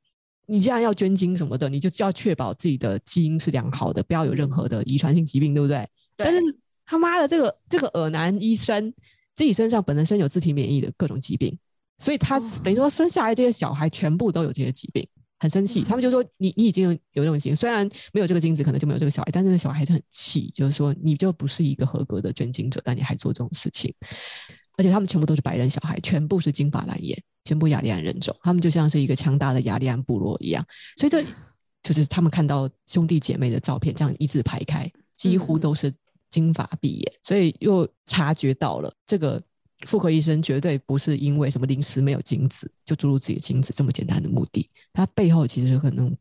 [0.45, 5.87] 你既然要捐精什么的，你就要确保自己的基因是良好的，不要有任何的遗传性疾病，对不对？
[6.17, 6.25] 对。
[6.25, 6.41] 但是
[6.85, 8.93] 他妈的，这个这个耳男医生
[9.35, 11.57] 自己身上本身有自体免疫的各种疾病，
[11.97, 15.07] 所以他等于说生下来这些小孩全部都有这些疾病。
[15.39, 23.93] 很生气，他们就说你你已经有有这种基因，虽然没有这个精子，可能就没有这个小孩，但是那小孩还是很气，就是说你就不是一个合格的捐精者，但你还做这种事情，
[24.77, 30.65] 而且他们全部都是白人小孩，全部是金发蓝眼，全部雅利安人种，他们就像是一个强大的雅利安部落一样，
[30.97, 31.23] 所以这
[31.81, 35.93] 就是他们看到兄弟姐妹的照片，这样一字排开，几乎都是
[36.29, 39.41] 金发碧眼，所以又察觉到了这个。
[39.85, 46.15] 妇科医生绝对不是因为什么临时没有精子就注入自己的精子这么简单的目的，他背后其实可能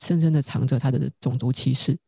[0.00, 1.98] 深深的藏着他的种族歧视。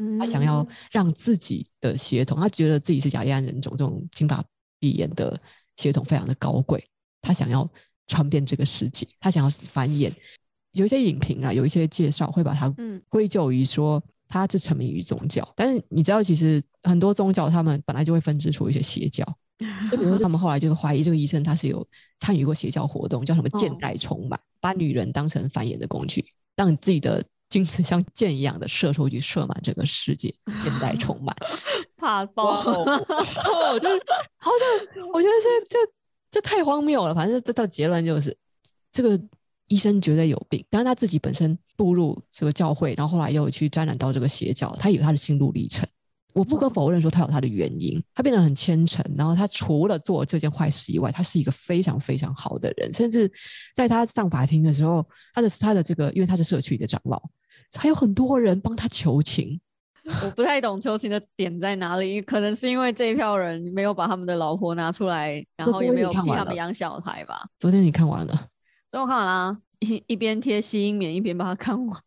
[0.00, 4.42] 嗯，他想要让自己的血统，他觉得自己是雅利安人种，这种金发
[4.78, 5.38] 碧眼的
[5.76, 6.82] 血统非常的高贵，
[7.20, 7.68] 他想要
[8.06, 10.12] 传遍这个世界，他想要繁衍。
[10.72, 12.72] 有一些影评啊，有一些介绍会把他
[13.08, 19.24] 归咎于说他是沉迷于宗教，但是你知道，其实很多宗教他们本来就会分支出一些邪教。
[19.90, 21.84] 就比如说，他们后来就是怀疑这个医生他是有
[22.20, 31.34] 参与过邪教活动，叫什么“箭袋充满”，把女人当成繁衍的工具，让自己的精子像箭一样的射出去，射满整个世界，箭袋 充满，
[31.96, 32.62] 怕爆！
[32.62, 34.02] 哦，就是
[34.36, 35.78] 好像我觉得这这
[36.30, 37.14] 这太荒谬了。
[37.14, 38.36] 反正这到结论就是，
[38.92, 39.18] 这个
[39.68, 40.64] 医生绝对有病。
[40.68, 45.88] 当然他自己本身步入这个教会，然后后来又去沾染到这个邪教，他有他的心路历程。
[46.34, 53.28] 我不可否认说他有他的原因，他变得很虔诚，然后他除了做这件坏事以外，他是一个非常非常好的人，甚至
[53.74, 57.20] 在他上法庭的时候，他的他的这个，因为他是社区的长老，
[57.76, 59.60] 还有很多人帮他求情。
[60.24, 67.46] 我不太懂求情的点在哪里，可能是因为这一票人没有把他们的老婆拿出来，然后也没有替他们养小孩吧。
[67.58, 68.32] 昨天你看完了？
[68.88, 72.00] 昨天我看完了，一一边贴吸音棉，一边把它看完。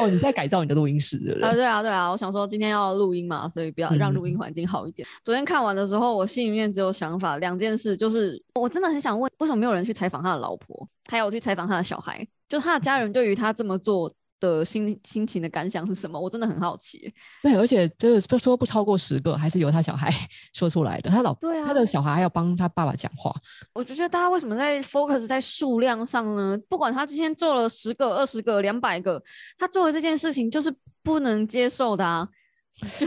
[0.00, 1.48] 哦，你在改造你的录音室对不对？
[1.48, 5.08] 啊，对啊，对啊，我想说今天要录音嘛，所以不要让录音环境好一点。
[5.08, 14.12] 嗯、昨天看完的时候，我心里面只有想法两件事，就是我真的很想问，为什么没有人去采访他的老婆，还有去采访他的小孩，就他的家人对于他这么做。
[14.38, 16.20] 的心心情的感想是什么？
[16.20, 17.10] 我真的很好奇。
[17.42, 20.12] 对，而且这个说不超过十个，还是由他小孩
[20.52, 21.08] 说出来的。
[21.08, 23.34] 他老对啊，他的小孩还要帮他爸爸讲话。
[23.72, 26.54] 我就觉得大家为什么在 focus 在数量上呢？
[26.68, 29.20] 不管他今天做了十个、二十个、两百个，
[29.56, 30.70] 他做的这件事情就是
[31.02, 32.28] 不能接受的啊！
[33.00, 33.06] 就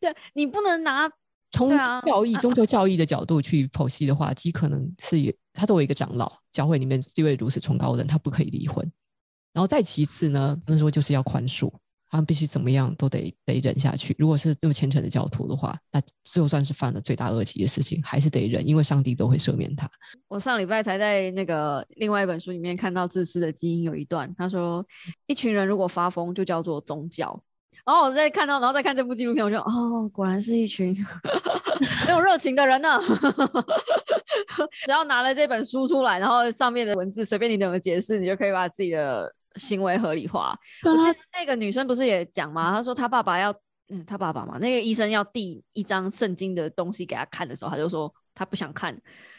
[0.00, 1.10] 对，你不能拿
[1.52, 1.68] 从
[2.06, 8.90] 教义、宗教教义的角度去剖析的话，极可能是他作为一个长老，教会里面地位如此崇高的人，他不可以离婚。
[9.52, 11.70] 然后再其次呢，他们说就是要宽恕，
[12.08, 14.16] 他们必须怎么样都得得忍下去。
[14.18, 19.86] 如果是这么虔诚的教徒的话，那就算是犯了罪大恶极的事情，还是得忍，因为上帝都会赦免他。
[20.28, 24.82] 我上礼拜才在那个另外一本书里面看到《自私的基因》有一段，他说，
[25.26, 27.38] 一群人如果发疯，就叫做宗教；
[27.84, 30.94] 然后我再看到，然后再看这部纪录片，我就哦，果然是一群
[32.06, 33.00] 没有热情的人呢。
[34.84, 40.56] 只要拿了这本书出来，然后上面的文字随便你怎么解释，你就可以把自己的行为合理化。
[40.84, 42.74] 我记得那个女生不是也讲吗？
[42.74, 43.52] 她说她爸爸要，
[43.88, 48.96] 嗯，她爸爸嘛，那个医生要递一张圣经的东西给她看的时候，她就说她不想看，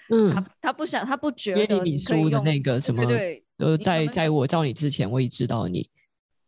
[0.10, 5.90] 嗯，她她不想，她不觉得你说的那个什么，对，呃，在在我造你之前，我已知道你。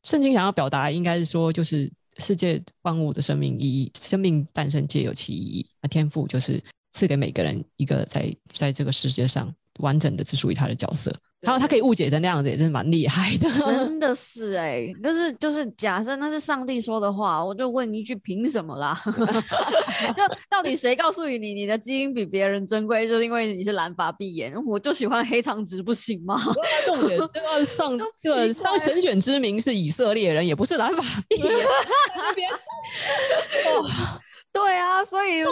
[0.06, 5.68] 圣经想要表达，应该是说，就是世界万物的生命意义，生命诞生皆有其意义。
[5.82, 11.12] 那天赋就是赐给每个人一个在在这个世界上完整的只属于他的角色。
[11.46, 13.50] 然后他可以误解成那样子，也真是蛮厉害的。
[13.64, 19.00] 真的是哎、欸，就是就是，假设那是上帝说的话，我就问一句：凭什么啦？
[19.06, 24.54] 就到底谁告诉你，你的基因比别人珍贵，就是因为你是蓝发碧眼？
[24.66, 26.42] 我就喜欢黑长直，不行吗？
[26.86, 31.48] 重点这个 上这个上神选之名是以色列人，也不是蓝发碧眼。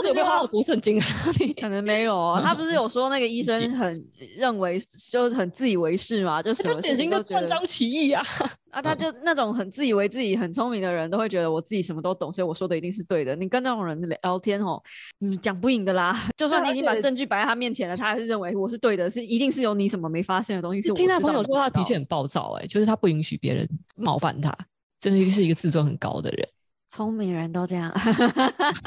[0.03, 1.05] 所以有没有好好读圣经啊？
[1.59, 2.41] 可能没有啊。
[2.41, 4.05] 他不是有说那个医生很
[4.37, 6.41] 认为，就是很自以为是嘛？
[6.41, 8.23] 就什么典型的断章取义啊！
[8.71, 13.35] 啊，他就那种很自以为自己很聪明的人，都会觉得我自己什么都懂，所以我说的一定是对的。
[13.35, 14.81] 你跟那种人聊天哦，
[15.19, 16.19] 你讲不赢的啦。
[16.35, 20.81] 就算你已经把证据摆在他面前了，他还是认为我是对的，是一定是有你什么没发现的东西。
[20.81, 24.51] 是听他朋友说他脾气很暴躁，哎，就是他不允许别人冒犯他，
[24.99, 26.47] 真的是一个自尊很高的人。
[26.93, 27.91] 聪明人都这样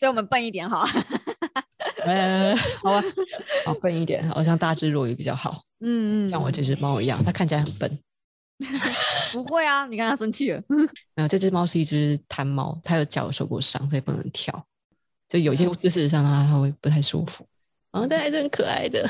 [0.00, 0.84] 所以我们笨一点好。
[2.04, 3.00] 呃，好吧，
[3.64, 5.62] 好笨一点，好像大智若愚比较好。
[5.78, 7.98] 嗯嗯，像我这只猫一样，它看起来很笨。
[9.32, 10.60] 不会啊，你看它生气了。
[11.14, 14.66] 没有，这只猫是一只贪猫，它有脚受过伤，所以不能跳。
[15.28, 17.46] 就有些姿势上它它会不太舒服。
[17.92, 19.08] 然后但还是很可爱的。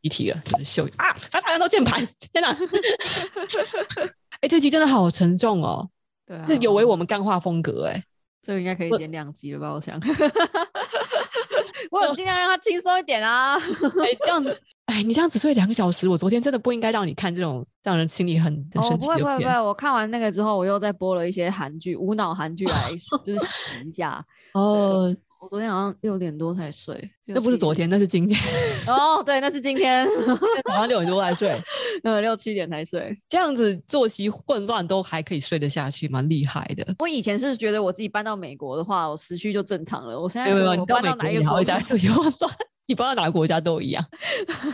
[0.00, 1.14] 一提了，就是秀啊！
[1.30, 2.50] 它打到键盘，天哪！
[2.50, 5.88] 哎、欸，这集真的好沉重哦。
[6.26, 8.02] 对啊，有违我们干话风格哎、欸，
[8.42, 9.70] 这个应该可以剪两集了吧？
[9.72, 10.00] 我，想，
[11.90, 13.54] 我有尽量让他轻松一点啊。
[14.02, 19.06] 哎、欸，这样子，哎，你这样子睡两个小时，我昨天真的不应该让你看这种让人心里很很生气。
[19.06, 22.90] 不会不会不会，我看完那个之后，我又再播了一些韩剧，无脑韩剧来
[23.24, 25.14] 就是洗一下哦。
[25.44, 28.40] 我昨天好像六点多才睡，那不是昨天，那是今天。
[28.88, 30.08] 哦，对，那是今天
[30.64, 31.62] 早上六点多才睡，
[32.02, 36.94] 嗯，六七点才睡，这样子作息混乱都还可以睡得下去，蛮厉害的。
[36.98, 40.18] 我以前是觉得我自己搬到美国的话，我时区就正常了。
[40.18, 42.54] 我现在没有，你搬到哪一个国家作息混乱？
[42.86, 44.02] 你搬到哪个国家都一样，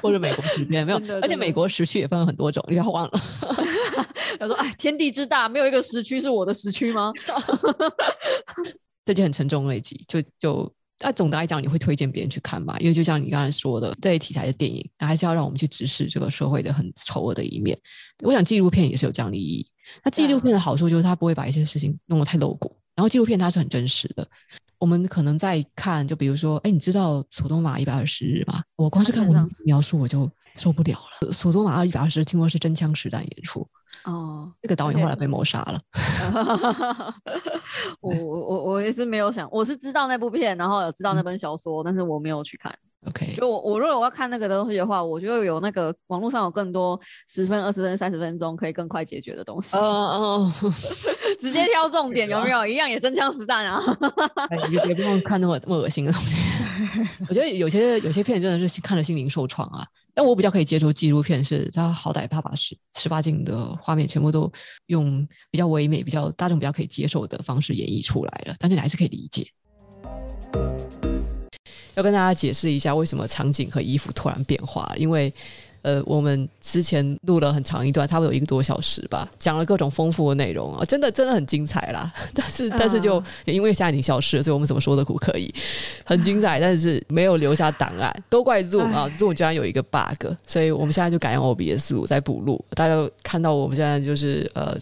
[0.01, 3.13] 或者美国时间没有，而且美国时区也分很多种，你不要忘了。
[4.39, 7.13] 他说：“哎，天地之大，没有一个时区是我的时区吗？”
[9.11, 12.77] 这就很沉重累积，就就啊，总的来讲，你会推荐别人去看吧？
[12.79, 17.77] 因为就像你刚才说的，这类题材的电影，还是要让我们去直视这个社会的很丑恶的一面。
[18.23, 19.66] 我想纪录片也是有这样的意义。
[20.05, 24.25] 那纪录片的好处就是它不会把一些事情弄得太露骨，然后纪录片它是很真实的。
[24.79, 28.62] 我们可能在看，就比如说，哎，你知道索多玛一百二十日吗？
[28.77, 31.33] 我光是看我描述我就受不了了。
[31.33, 33.66] 索多玛一百二十日听说是真枪实弹演出。
[34.05, 35.81] 哦，这个导演后来被谋杀了。
[38.00, 42.74] 我我我也是没有想，我是知道那部片，然后有知道那本小说，嗯、但是我没有去看。
[43.07, 49.74] OK，就我我如果我要看那个东西的话，我就有那个网络上有更多十分、二十分、三十分钟可以更快解决的东西。
[49.79, 50.53] 哦哦
[51.40, 52.66] 直接挑重点有没有？
[52.66, 53.83] 一样也真枪实弹啊！
[54.70, 56.38] 也也不用看那么那么恶心的东西。
[57.26, 59.87] 我觉得有些有些片真的是看了心灵受创啊。
[60.14, 64.51] 但我比较可以接受纪录片，是他好歹他把十十八禁的画面全部都
[64.87, 69.46] 用比较唯美、比较大众比较可以接受的方式演绎出来了，但是你还是可以理解。
[71.94, 75.33] 要跟大家解释一下，为什么场景和衣服突然变化，因为。
[75.83, 82.12] 呃，我们之前录了很长一段，差不多有一个多小时吧，讲了各种丰富的内容啊，真的真的很精彩啦。
[82.35, 85.53] 但是但是就因为现在已经消失了，所以我们怎么说都不可以，
[86.05, 92.62] 很精彩，但是没有留下档案，都怪 Zoom 啊，Zoom 居然有一个 bug，所以我们现在就改用 OBS 录在补录。
[92.71, 94.77] 大家看到我们现在就是呃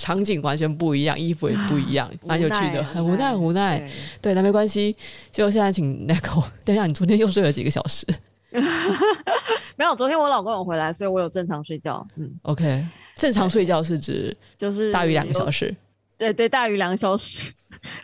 [0.00, 3.90] 场景完全不一样，衣服也不一样，蛮有趣的，很无奈很无奈。
[4.22, 4.96] 对，那没关系，
[5.30, 8.06] 就现在请那个，等一下，你昨天又睡了几个小时？
[9.78, 12.04] 没有，昨天我老公有回来，所以我有正常睡觉。
[12.16, 15.74] 嗯，OK，正常睡觉是指就是大于两个小时。
[16.18, 17.52] 对对，大于两个小时。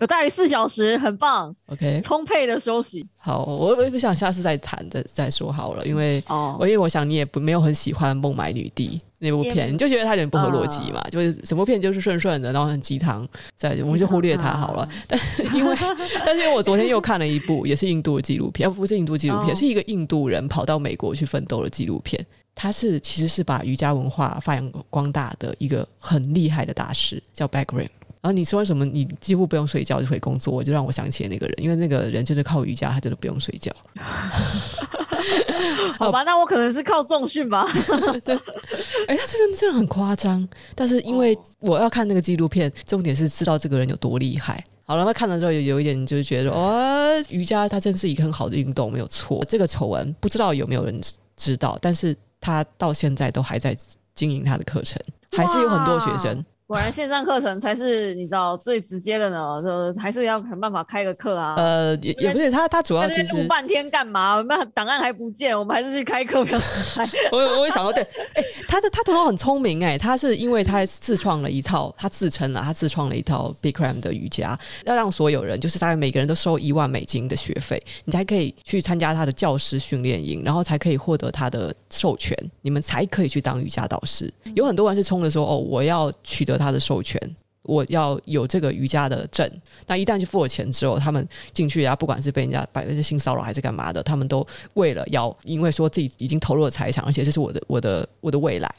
[0.00, 1.52] 有大于四小时，很棒。
[1.66, 3.04] OK，充沛的休息。
[3.16, 14.88] 好，我我不想下次再谈再再说好了，因为哦，我因为我想你也不没有很喜欢《孟买女帝》那部片，你就觉得它有点不合逻辑嘛，就是什么片就是顺顺的，然后很鸡汤，在我们就忽略它好了。
[15.08, 15.76] 但是因为
[16.24, 22.24] 但是因为我昨天又看了一部也是印度的纪录片，不是印度纪录片，是一个印度人跑到美国去奋斗的纪录片。
[22.54, 27.88] 他是其实是把瑜伽文化发扬光大的一个很厉害的大师，叫 Bagram。
[28.20, 28.86] 然后你说什么？
[28.86, 33.74] 你几乎不用睡觉就可以工作，就让我想起了那个人，因为那个人就是靠瑜伽，他真的不用睡觉。
[35.98, 37.66] 好吧，那我可能是靠重训吧。
[38.24, 38.38] 对，
[39.08, 40.46] 哎，他真的真的很夸张。
[40.74, 44.62] 但是因为我要看那个纪录片，重点是知道这个人有多厉害。
[44.86, 49.44] 好了，那看了之后有有一点就是觉得，哦，瑜伽它真是一个很好的运动，没有错。
[49.48, 51.00] 这个丑闻不知道有没有人
[51.36, 53.76] 知道，但是他到现在都还在
[54.14, 55.00] 经营他的课程，
[55.32, 56.44] 还是有很多学生。
[56.74, 61.54] 果然线上课程才是你知道最直接的呢，就还是要想办法开个课啊。
[61.56, 64.44] 呃，也也不是，他他主要就是录半天干嘛？
[64.48, 67.08] 那档案还不见，我们还是去开课比较实在。
[67.30, 84.32] 我我也想到，对，哎、欸，他的他头脑很聪明哎、欸，他是因为他自创了一套，他自称了他自创了一套 Bikram 的瑜伽，要让所有人就是大概每个人都收一万美金的学费，你才可以去参加他的教师训练营，然后才可以获得他的授权，你们才可以去当瑜伽导师。
[84.56, 86.54] 有很多人是冲着说哦，我要取得。
[86.64, 87.20] 他的授权，
[87.62, 89.46] 我要有这个瑜伽的证。
[89.86, 98.72] 那一旦去付了钱之后，他们进去啊，不管是被人家百分之性骚扰还是干嘛的，他们都为了要，因为说自己已经投入了财产，而且这是我的、我的、我的未来，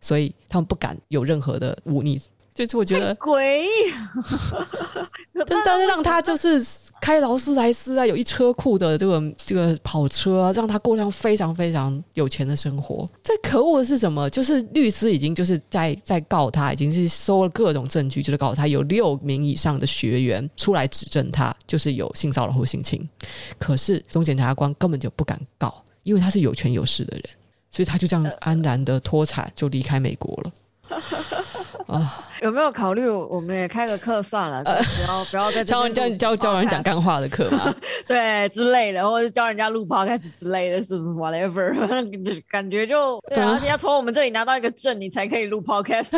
[0.00, 2.18] 所以他们不敢有任何的忤逆。
[2.58, 3.68] 这次我觉得诡异，
[5.46, 6.60] 但 但是让他就是
[7.00, 13.08] 开劳斯莱斯啊，有一车库的这个这个跑车啊，让他过上非常非常有钱的生活。
[13.22, 14.28] 最可恶的是什么？
[14.28, 23.08] 就是律师已经就是在在告他，已经是收了各种证据，就是告他有六名以上的学员出来指证他就是有性骚扰或性侵。
[23.56, 27.24] 可是总检察官根本就不敢告，因为他是有权有势的人，
[27.70, 30.52] 所以他就这样安然的脱产就离开美国了。
[31.86, 34.62] 啊， 有没有考虑我们也开个课算了？
[34.64, 37.74] 呃、不要不要再教教教教人讲干话的课嘛？
[38.06, 41.72] 对，之类的，或者教人家录 podcast 之类的，是？whatever，
[42.48, 46.16] 感觉就对、啊，而且要从我们这里拿到一个证，你才可以录 podcast。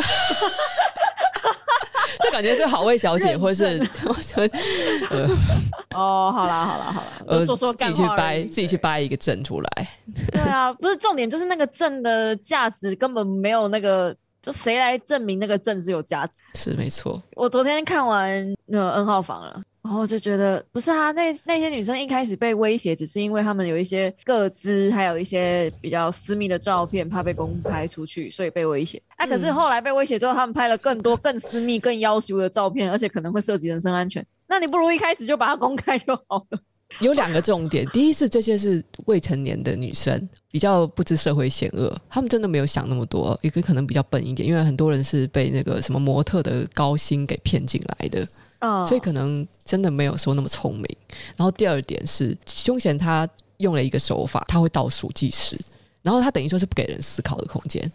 [2.19, 3.65] 这感觉是好味小姐，或是
[5.09, 5.27] 呃，
[5.95, 9.87] 哦，好啦好啦好啦，呃，说说自己去掰，自己去掰一个证出来。
[10.31, 14.15] 对啊，不是重点，就是那个证的价值根本没有那个。
[14.41, 16.41] 就谁来证明那个证是有价值？
[16.55, 17.21] 是没错。
[17.35, 29.01] 我昨天看完那个 N 号房了，然后就觉得不是啊，那那些女生一开始被威胁，只是因为她们有一些个资，还有一些比较私密的照片，怕被公开出去，所以被威胁。
[29.17, 34.25] 哎、啊，可是后来被威胁之后，他们拍了更多、更私密、更要求的照片，而且可能会涉及人身安全。
[34.47, 36.59] 那你不如一开始就把它公开就好了。
[36.99, 48.27] 有两个重点，第一是这些是未成年的女生，比较不知社会险恶，她们真的没有想那么多，也可能比较笨一点，因为很多人是被那个什么模特的高薪给骗进来的，
[48.59, 50.85] 哦，所以可能真的没有说那么聪明。
[51.35, 53.27] 然后第二点是，凶嫌他
[53.57, 55.57] 用了一个手法，他会倒数计时，
[56.01, 57.91] 然后他等于说是不给人思考的空间。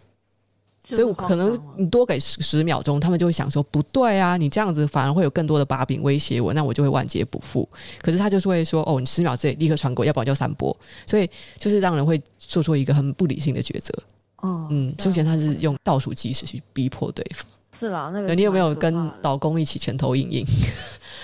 [0.95, 7.67] 所以，我可能你多给十十秒钟，他们就会想说不对啊，你这样子反而会有更多的把柄威胁我，那我就会万劫不复。
[8.01, 10.75] 可是他就是会说，哦，你十秒之内立刻传过，要不然就散播。
[11.05, 13.93] 所以就是让人会做出一个很不理性的抉择。
[14.37, 17.45] 哦，嗯，之前他是用倒数计时去逼迫对方。
[17.77, 20.45] 是啦，那个你有没有跟老公一起拳头硬硬？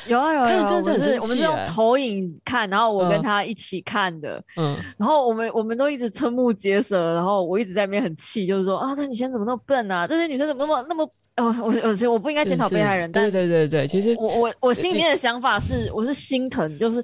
[0.08, 10.06] 有啊有啊，有啊，真的是我们是用投影看，然后我跟他一起看的，嗯，然后我们我们都一直瞠目结舌，然后我一直在那边很气，就是说啊，这女生怎么那么笨啊？
[10.08, 11.10] 这些女生怎么那么那么……
[11.36, 17.04] 哦，我我我我不应该检讨被害人，对对对对，其实我我我心里面的想法是，我是心疼，就是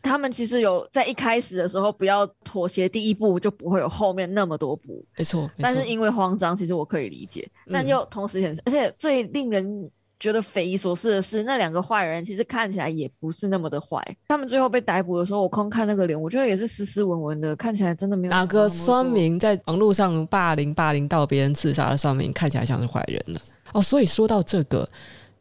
[0.00, 9.90] 他们其实有在一开始的时候不要妥协，第一步就不会有后面那么多步，没错，但是因为慌张，其实我可以理解，但又同时很，而且最令人。
[10.20, 14.02] 觉得匪夷所思的是，那两个坏人其实看起来也不是那么的坏。
[14.28, 23.40] 他们最后被逮捕的时候，我空看那个脸，我觉得也是斯斯文文的，看起来真的没有哪个酸民在网络上霸凌霸凌到别人自杀的酸民看起来像是坏人了。
[23.72, 24.88] 哦，所以说到这个，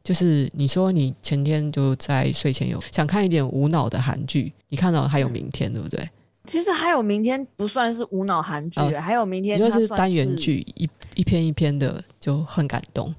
[0.03, 6.07] 就是你说你前天就在睡前有想看一点无脑的韩剧，你看到还有明天，对不对？
[6.45, 13.13] 其实还有明天不算是无脑韩剧，哦，还有明天，你说是单元剧，一一篇一篇的就很感动。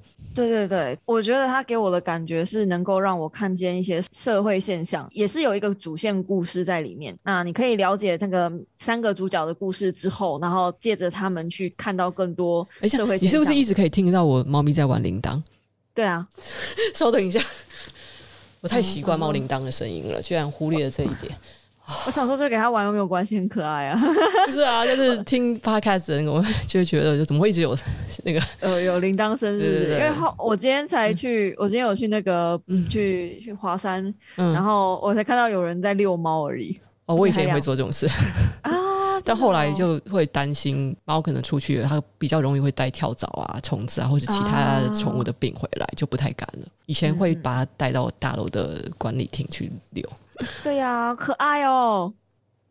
[0.47, 7.17] 对对对，我觉得他给我的感觉是能够让我看见一些社会现象，也是有一个主线故事在里面。
[7.23, 13.21] 那你可以了解那个三个主角的故事之后，然后借着他们去看到更多社会现象。
[13.21, 15.41] 你是不是一直可以听得到我猫咪在玩铃铛？
[15.93, 16.27] 对啊，
[16.95, 17.39] 稍等一下。
[18.61, 21.33] 我太习惯猫铃铛的声音了，居然忽略了这一点。
[22.05, 23.99] 我想说，就给他玩又没有关系，很可爱啊。
[24.45, 27.75] 不是啊，就是听 podcast 的那个，我就会觉得，就怎么会一直有
[28.23, 29.83] 那个呃有铃铛声，是不是？
[29.93, 32.59] 因为后我今天才去，我今天有去那个
[32.89, 36.79] 去去华山，然后我才看到有人在遛猫而已。
[37.05, 38.05] 哦，我以前也会做这种事
[38.61, 38.71] 啊，
[39.25, 46.67] 但后来就会担心猫可能出去了，它比较容易会带跳蚤啊、虫子啊，或者其他宠物的病回来，就不太敢了。
[46.85, 50.07] 以前会把它带到大楼的管理厅去遛。
[50.63, 52.13] 对呀、啊，可爱哦！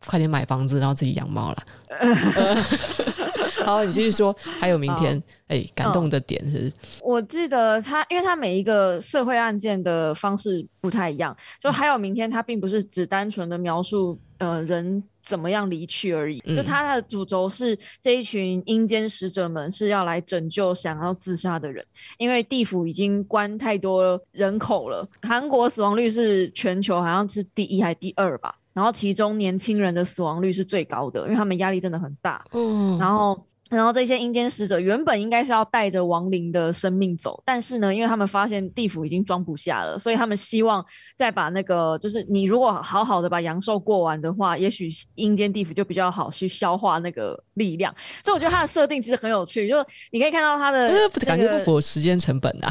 [0.07, 1.57] 快点买房子，然后自己养猫了。
[3.67, 4.35] 好，你继续说。
[4.59, 5.17] 还有明天，
[5.49, 6.73] 哎、欸，感动的点是？
[7.03, 11.37] 我记得他，因为他每一个社会案件的方式不太一样。
[11.61, 16.41] 就还有明天，他并不是只单纯的描述呃人怎么样离去而已。
[16.41, 21.85] 就他的主轴是这一群阴间使者们是要来拯救想要自杀的人，
[22.17, 25.07] 因为地府已经关太多人口了。
[25.21, 28.55] 韩国死亡率是全球好像是第一还是第二吧？
[28.73, 32.43] 然后其中年轻人的死亡率是最高的，因为他们压力真的很大。
[32.53, 33.39] 嗯，然后。
[33.71, 40.85] 然后这些阴间使者原本应该是要带着亡灵的生命走，但是呢，因为他们发现地府已经装不下了，所以他们希望
[41.17, 47.95] 再把那个，就是你如果好好的把阳寿过完的话，也许阴间地府就比较好去消化那个力量。
[48.23, 49.77] 所以我觉得它的设定其实很有趣，就
[50.13, 52.71] 你可以看到它的、那个、感觉不符合时间成本啊。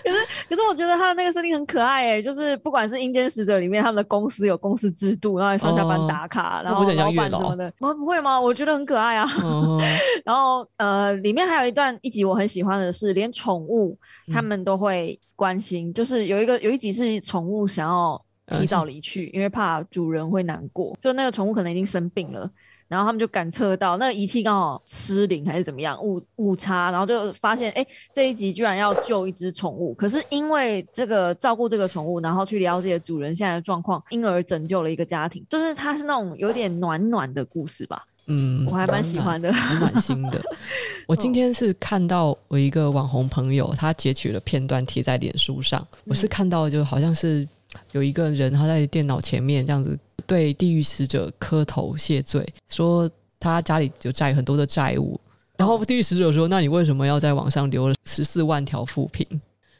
[0.04, 0.16] 可是，
[0.50, 8.40] 可是我觉得他的那个设定很可爱诶、欸，就是不管是阴间使者里面，他们的公司有公司制度，然后上下班打卡，哦、然后老板什么的，不不会吗？
[8.40, 9.26] 我觉得很可爱啊。
[9.42, 9.80] 哦、
[10.26, 13.98] 然后呃，里面还有一段一集我很喜欢的是，连宠物
[14.34, 22.50] 他们都会关心，嗯、就是有一个有一集是宠物想要提早离去，嗯、因为怕主人会难过，就那个宠物可能已经生病了。
[22.88, 38.04] 然后他们就感测到那个仪器刚好失灵还是怎么样误误差，然后就发现哎，这一集居然要救一只宠物，可是因为这个照顾这个宠物，然后去了解主人现在的状况，因而拯救了一个家庭，就是它是那种有点暖暖的故事吧。
[38.28, 40.42] 嗯，我还蛮喜欢的，很暖心的。
[41.08, 47.48] 我今天是看到我一个网红朋友，他截取了片段贴在脸书上，我是看到就好像是
[47.92, 49.98] 有一个人他在电脑前面这样子。
[50.28, 53.10] 对地狱使者磕头谢罪，说
[53.40, 55.20] 他家里有债很多的债务，
[55.56, 59.26] 然后地狱使者说：“那你为什么要在网上留了十四万条负评？”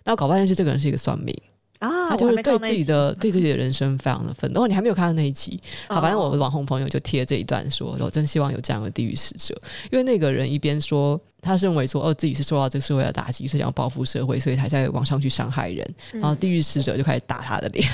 [0.06, 1.36] 那搞半天是这个人是一个算命
[1.80, 4.64] 啊，他就是对自己的对自己的人生非常的愤怒。
[4.64, 5.60] 哦，你还没有看到那一集？
[5.88, 9.56] 好，反正我的网红朋友就贴这一段说：“我真希望有这样的地狱使者，
[9.92, 17.88] 因为那个人一边说他认为说哦自己是受到这个社会的打击，是想要报复社会，所以才在网上去伤害人，然后地狱使者就开始打他的脸。”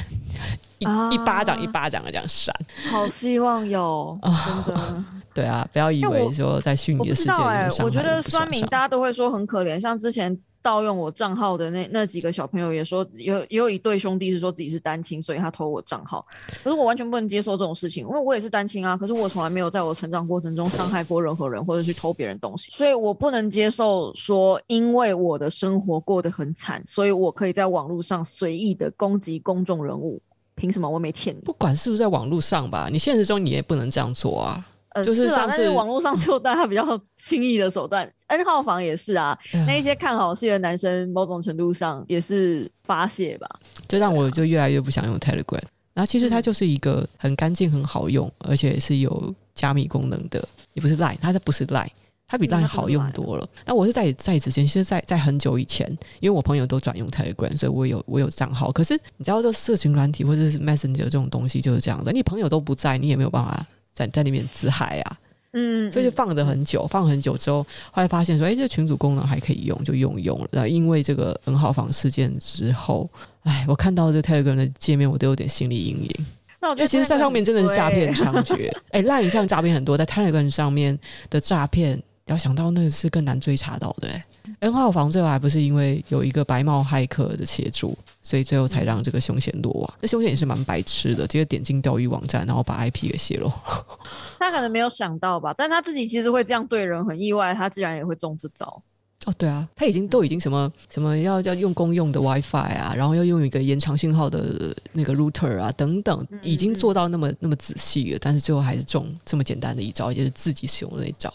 [0.79, 2.53] 一一巴掌一巴掌的这样闪，
[2.91, 4.19] 好希望有
[4.65, 5.03] 真的。
[5.33, 16.25] 对啊，不要以为说在虚拟的世界里面，我觉得酸民大家都会说很可怜，像之前盗用我账号的那那几个小朋友也说，有也有一对兄弟是说自己是单亲，所以他偷我账号。
[16.63, 18.97] 可是我完全不能接受这种事情，因为我也是单亲啊。
[18.97, 30.21] 可是我从来没有在我成长过程中伤害过任何人，或者去偷别人东西，所以我不能接受说，因为我的生活过得很惨，所以我可以在网络上随意的攻击公众人物。
[30.55, 31.41] 凭什么我没欠你？
[31.41, 34.63] 不管是不是在网络上吧，你现实中你也不能这样做啊。
[34.93, 39.37] 呃，就是啊，但是网络上 就大家比较轻易的手段，N 号房也是啊。
[39.53, 43.47] 呃、那一些看好戏的男生，某种程度上也是发泄吧。
[43.87, 45.61] 这让我就越来越不想用 Telegram。
[45.93, 51.89] 然后其实它就是一个很干净、很好用，而且是有加密功能的，也不是 Line，它不是 Line。
[52.25, 53.47] 它比 Line 好用多了。
[53.63, 55.87] 那我是在在之前，其实在在很久以前，
[56.19, 58.71] 因为我朋友都转用 Telegram，所以我有我有账号。
[58.71, 63.63] 可是你知道，这社群软体或者是 Messenger 这种东西就是这样的，你朋友都不在，你也没有办法
[63.93, 65.17] 在在里面自嗨啊。
[65.53, 70.47] 嗯，所以就放着很久，放很久之后，后来发现说，哎，这群组功能还可以用，就用一用了。
[70.51, 73.07] 然后因为这个 N 号房事件之后，
[73.43, 76.25] 哎，我看到这 Telegram 的界面，我都有点心理阴影。
[76.59, 78.71] 那我觉得其实在上面真的是诈骗猖獗。
[78.89, 80.97] 哎，Line 上诈骗很多，在 Telegram 上面
[81.29, 82.01] 的诈骗。
[82.27, 84.23] 要想到那个是更难追查到的，欸
[84.61, 89.93] ，N 号房最后还不是因为有一个白帽骇客的协助，所以最后才让这个凶险落网。
[90.01, 93.51] 那凶险也是蛮白痴的，直接点进钓鱼网站，然后把 IP 给泄露。
[94.39, 98.81] 他可能没有想到吧，但他自己其实会这样对人，很意外，他竟然也会中这招。
[99.25, 111.33] 哦，对啊，他已经都已经什么什么要要用公用的 WiFi 啊，然后要用一个延长信号的那个 router 啊等等，已经做到那么那么仔细了，但是最后还是中这么简单的一招，也就是自己使用的那一招。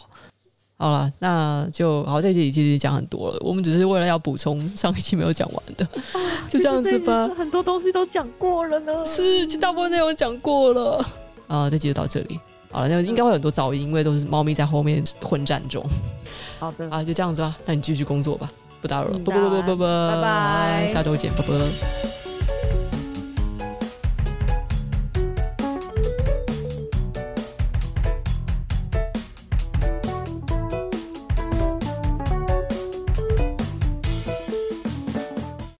[0.80, 2.22] 好了，那就好。
[2.22, 5.84] 这一集其实讲很多了，我们只是为了要补充上一期没有讲完的，
[6.48, 7.28] 就这样子吧。
[7.36, 11.04] 很多东西都讲过了呢，是，其实大部分内容讲过了。
[11.48, 12.38] 啊，这集就到这里。
[12.70, 15.84] 好了，那应该会有很多噪音，因为都是猫咪在后面混战中。
[16.60, 17.56] 好的，啊，就这样子吧。
[17.66, 18.48] 那你继续工作吧，
[18.80, 19.18] 不打扰了。
[19.18, 22.17] 拜拜拜拜，拜拜，下周见，拜拜。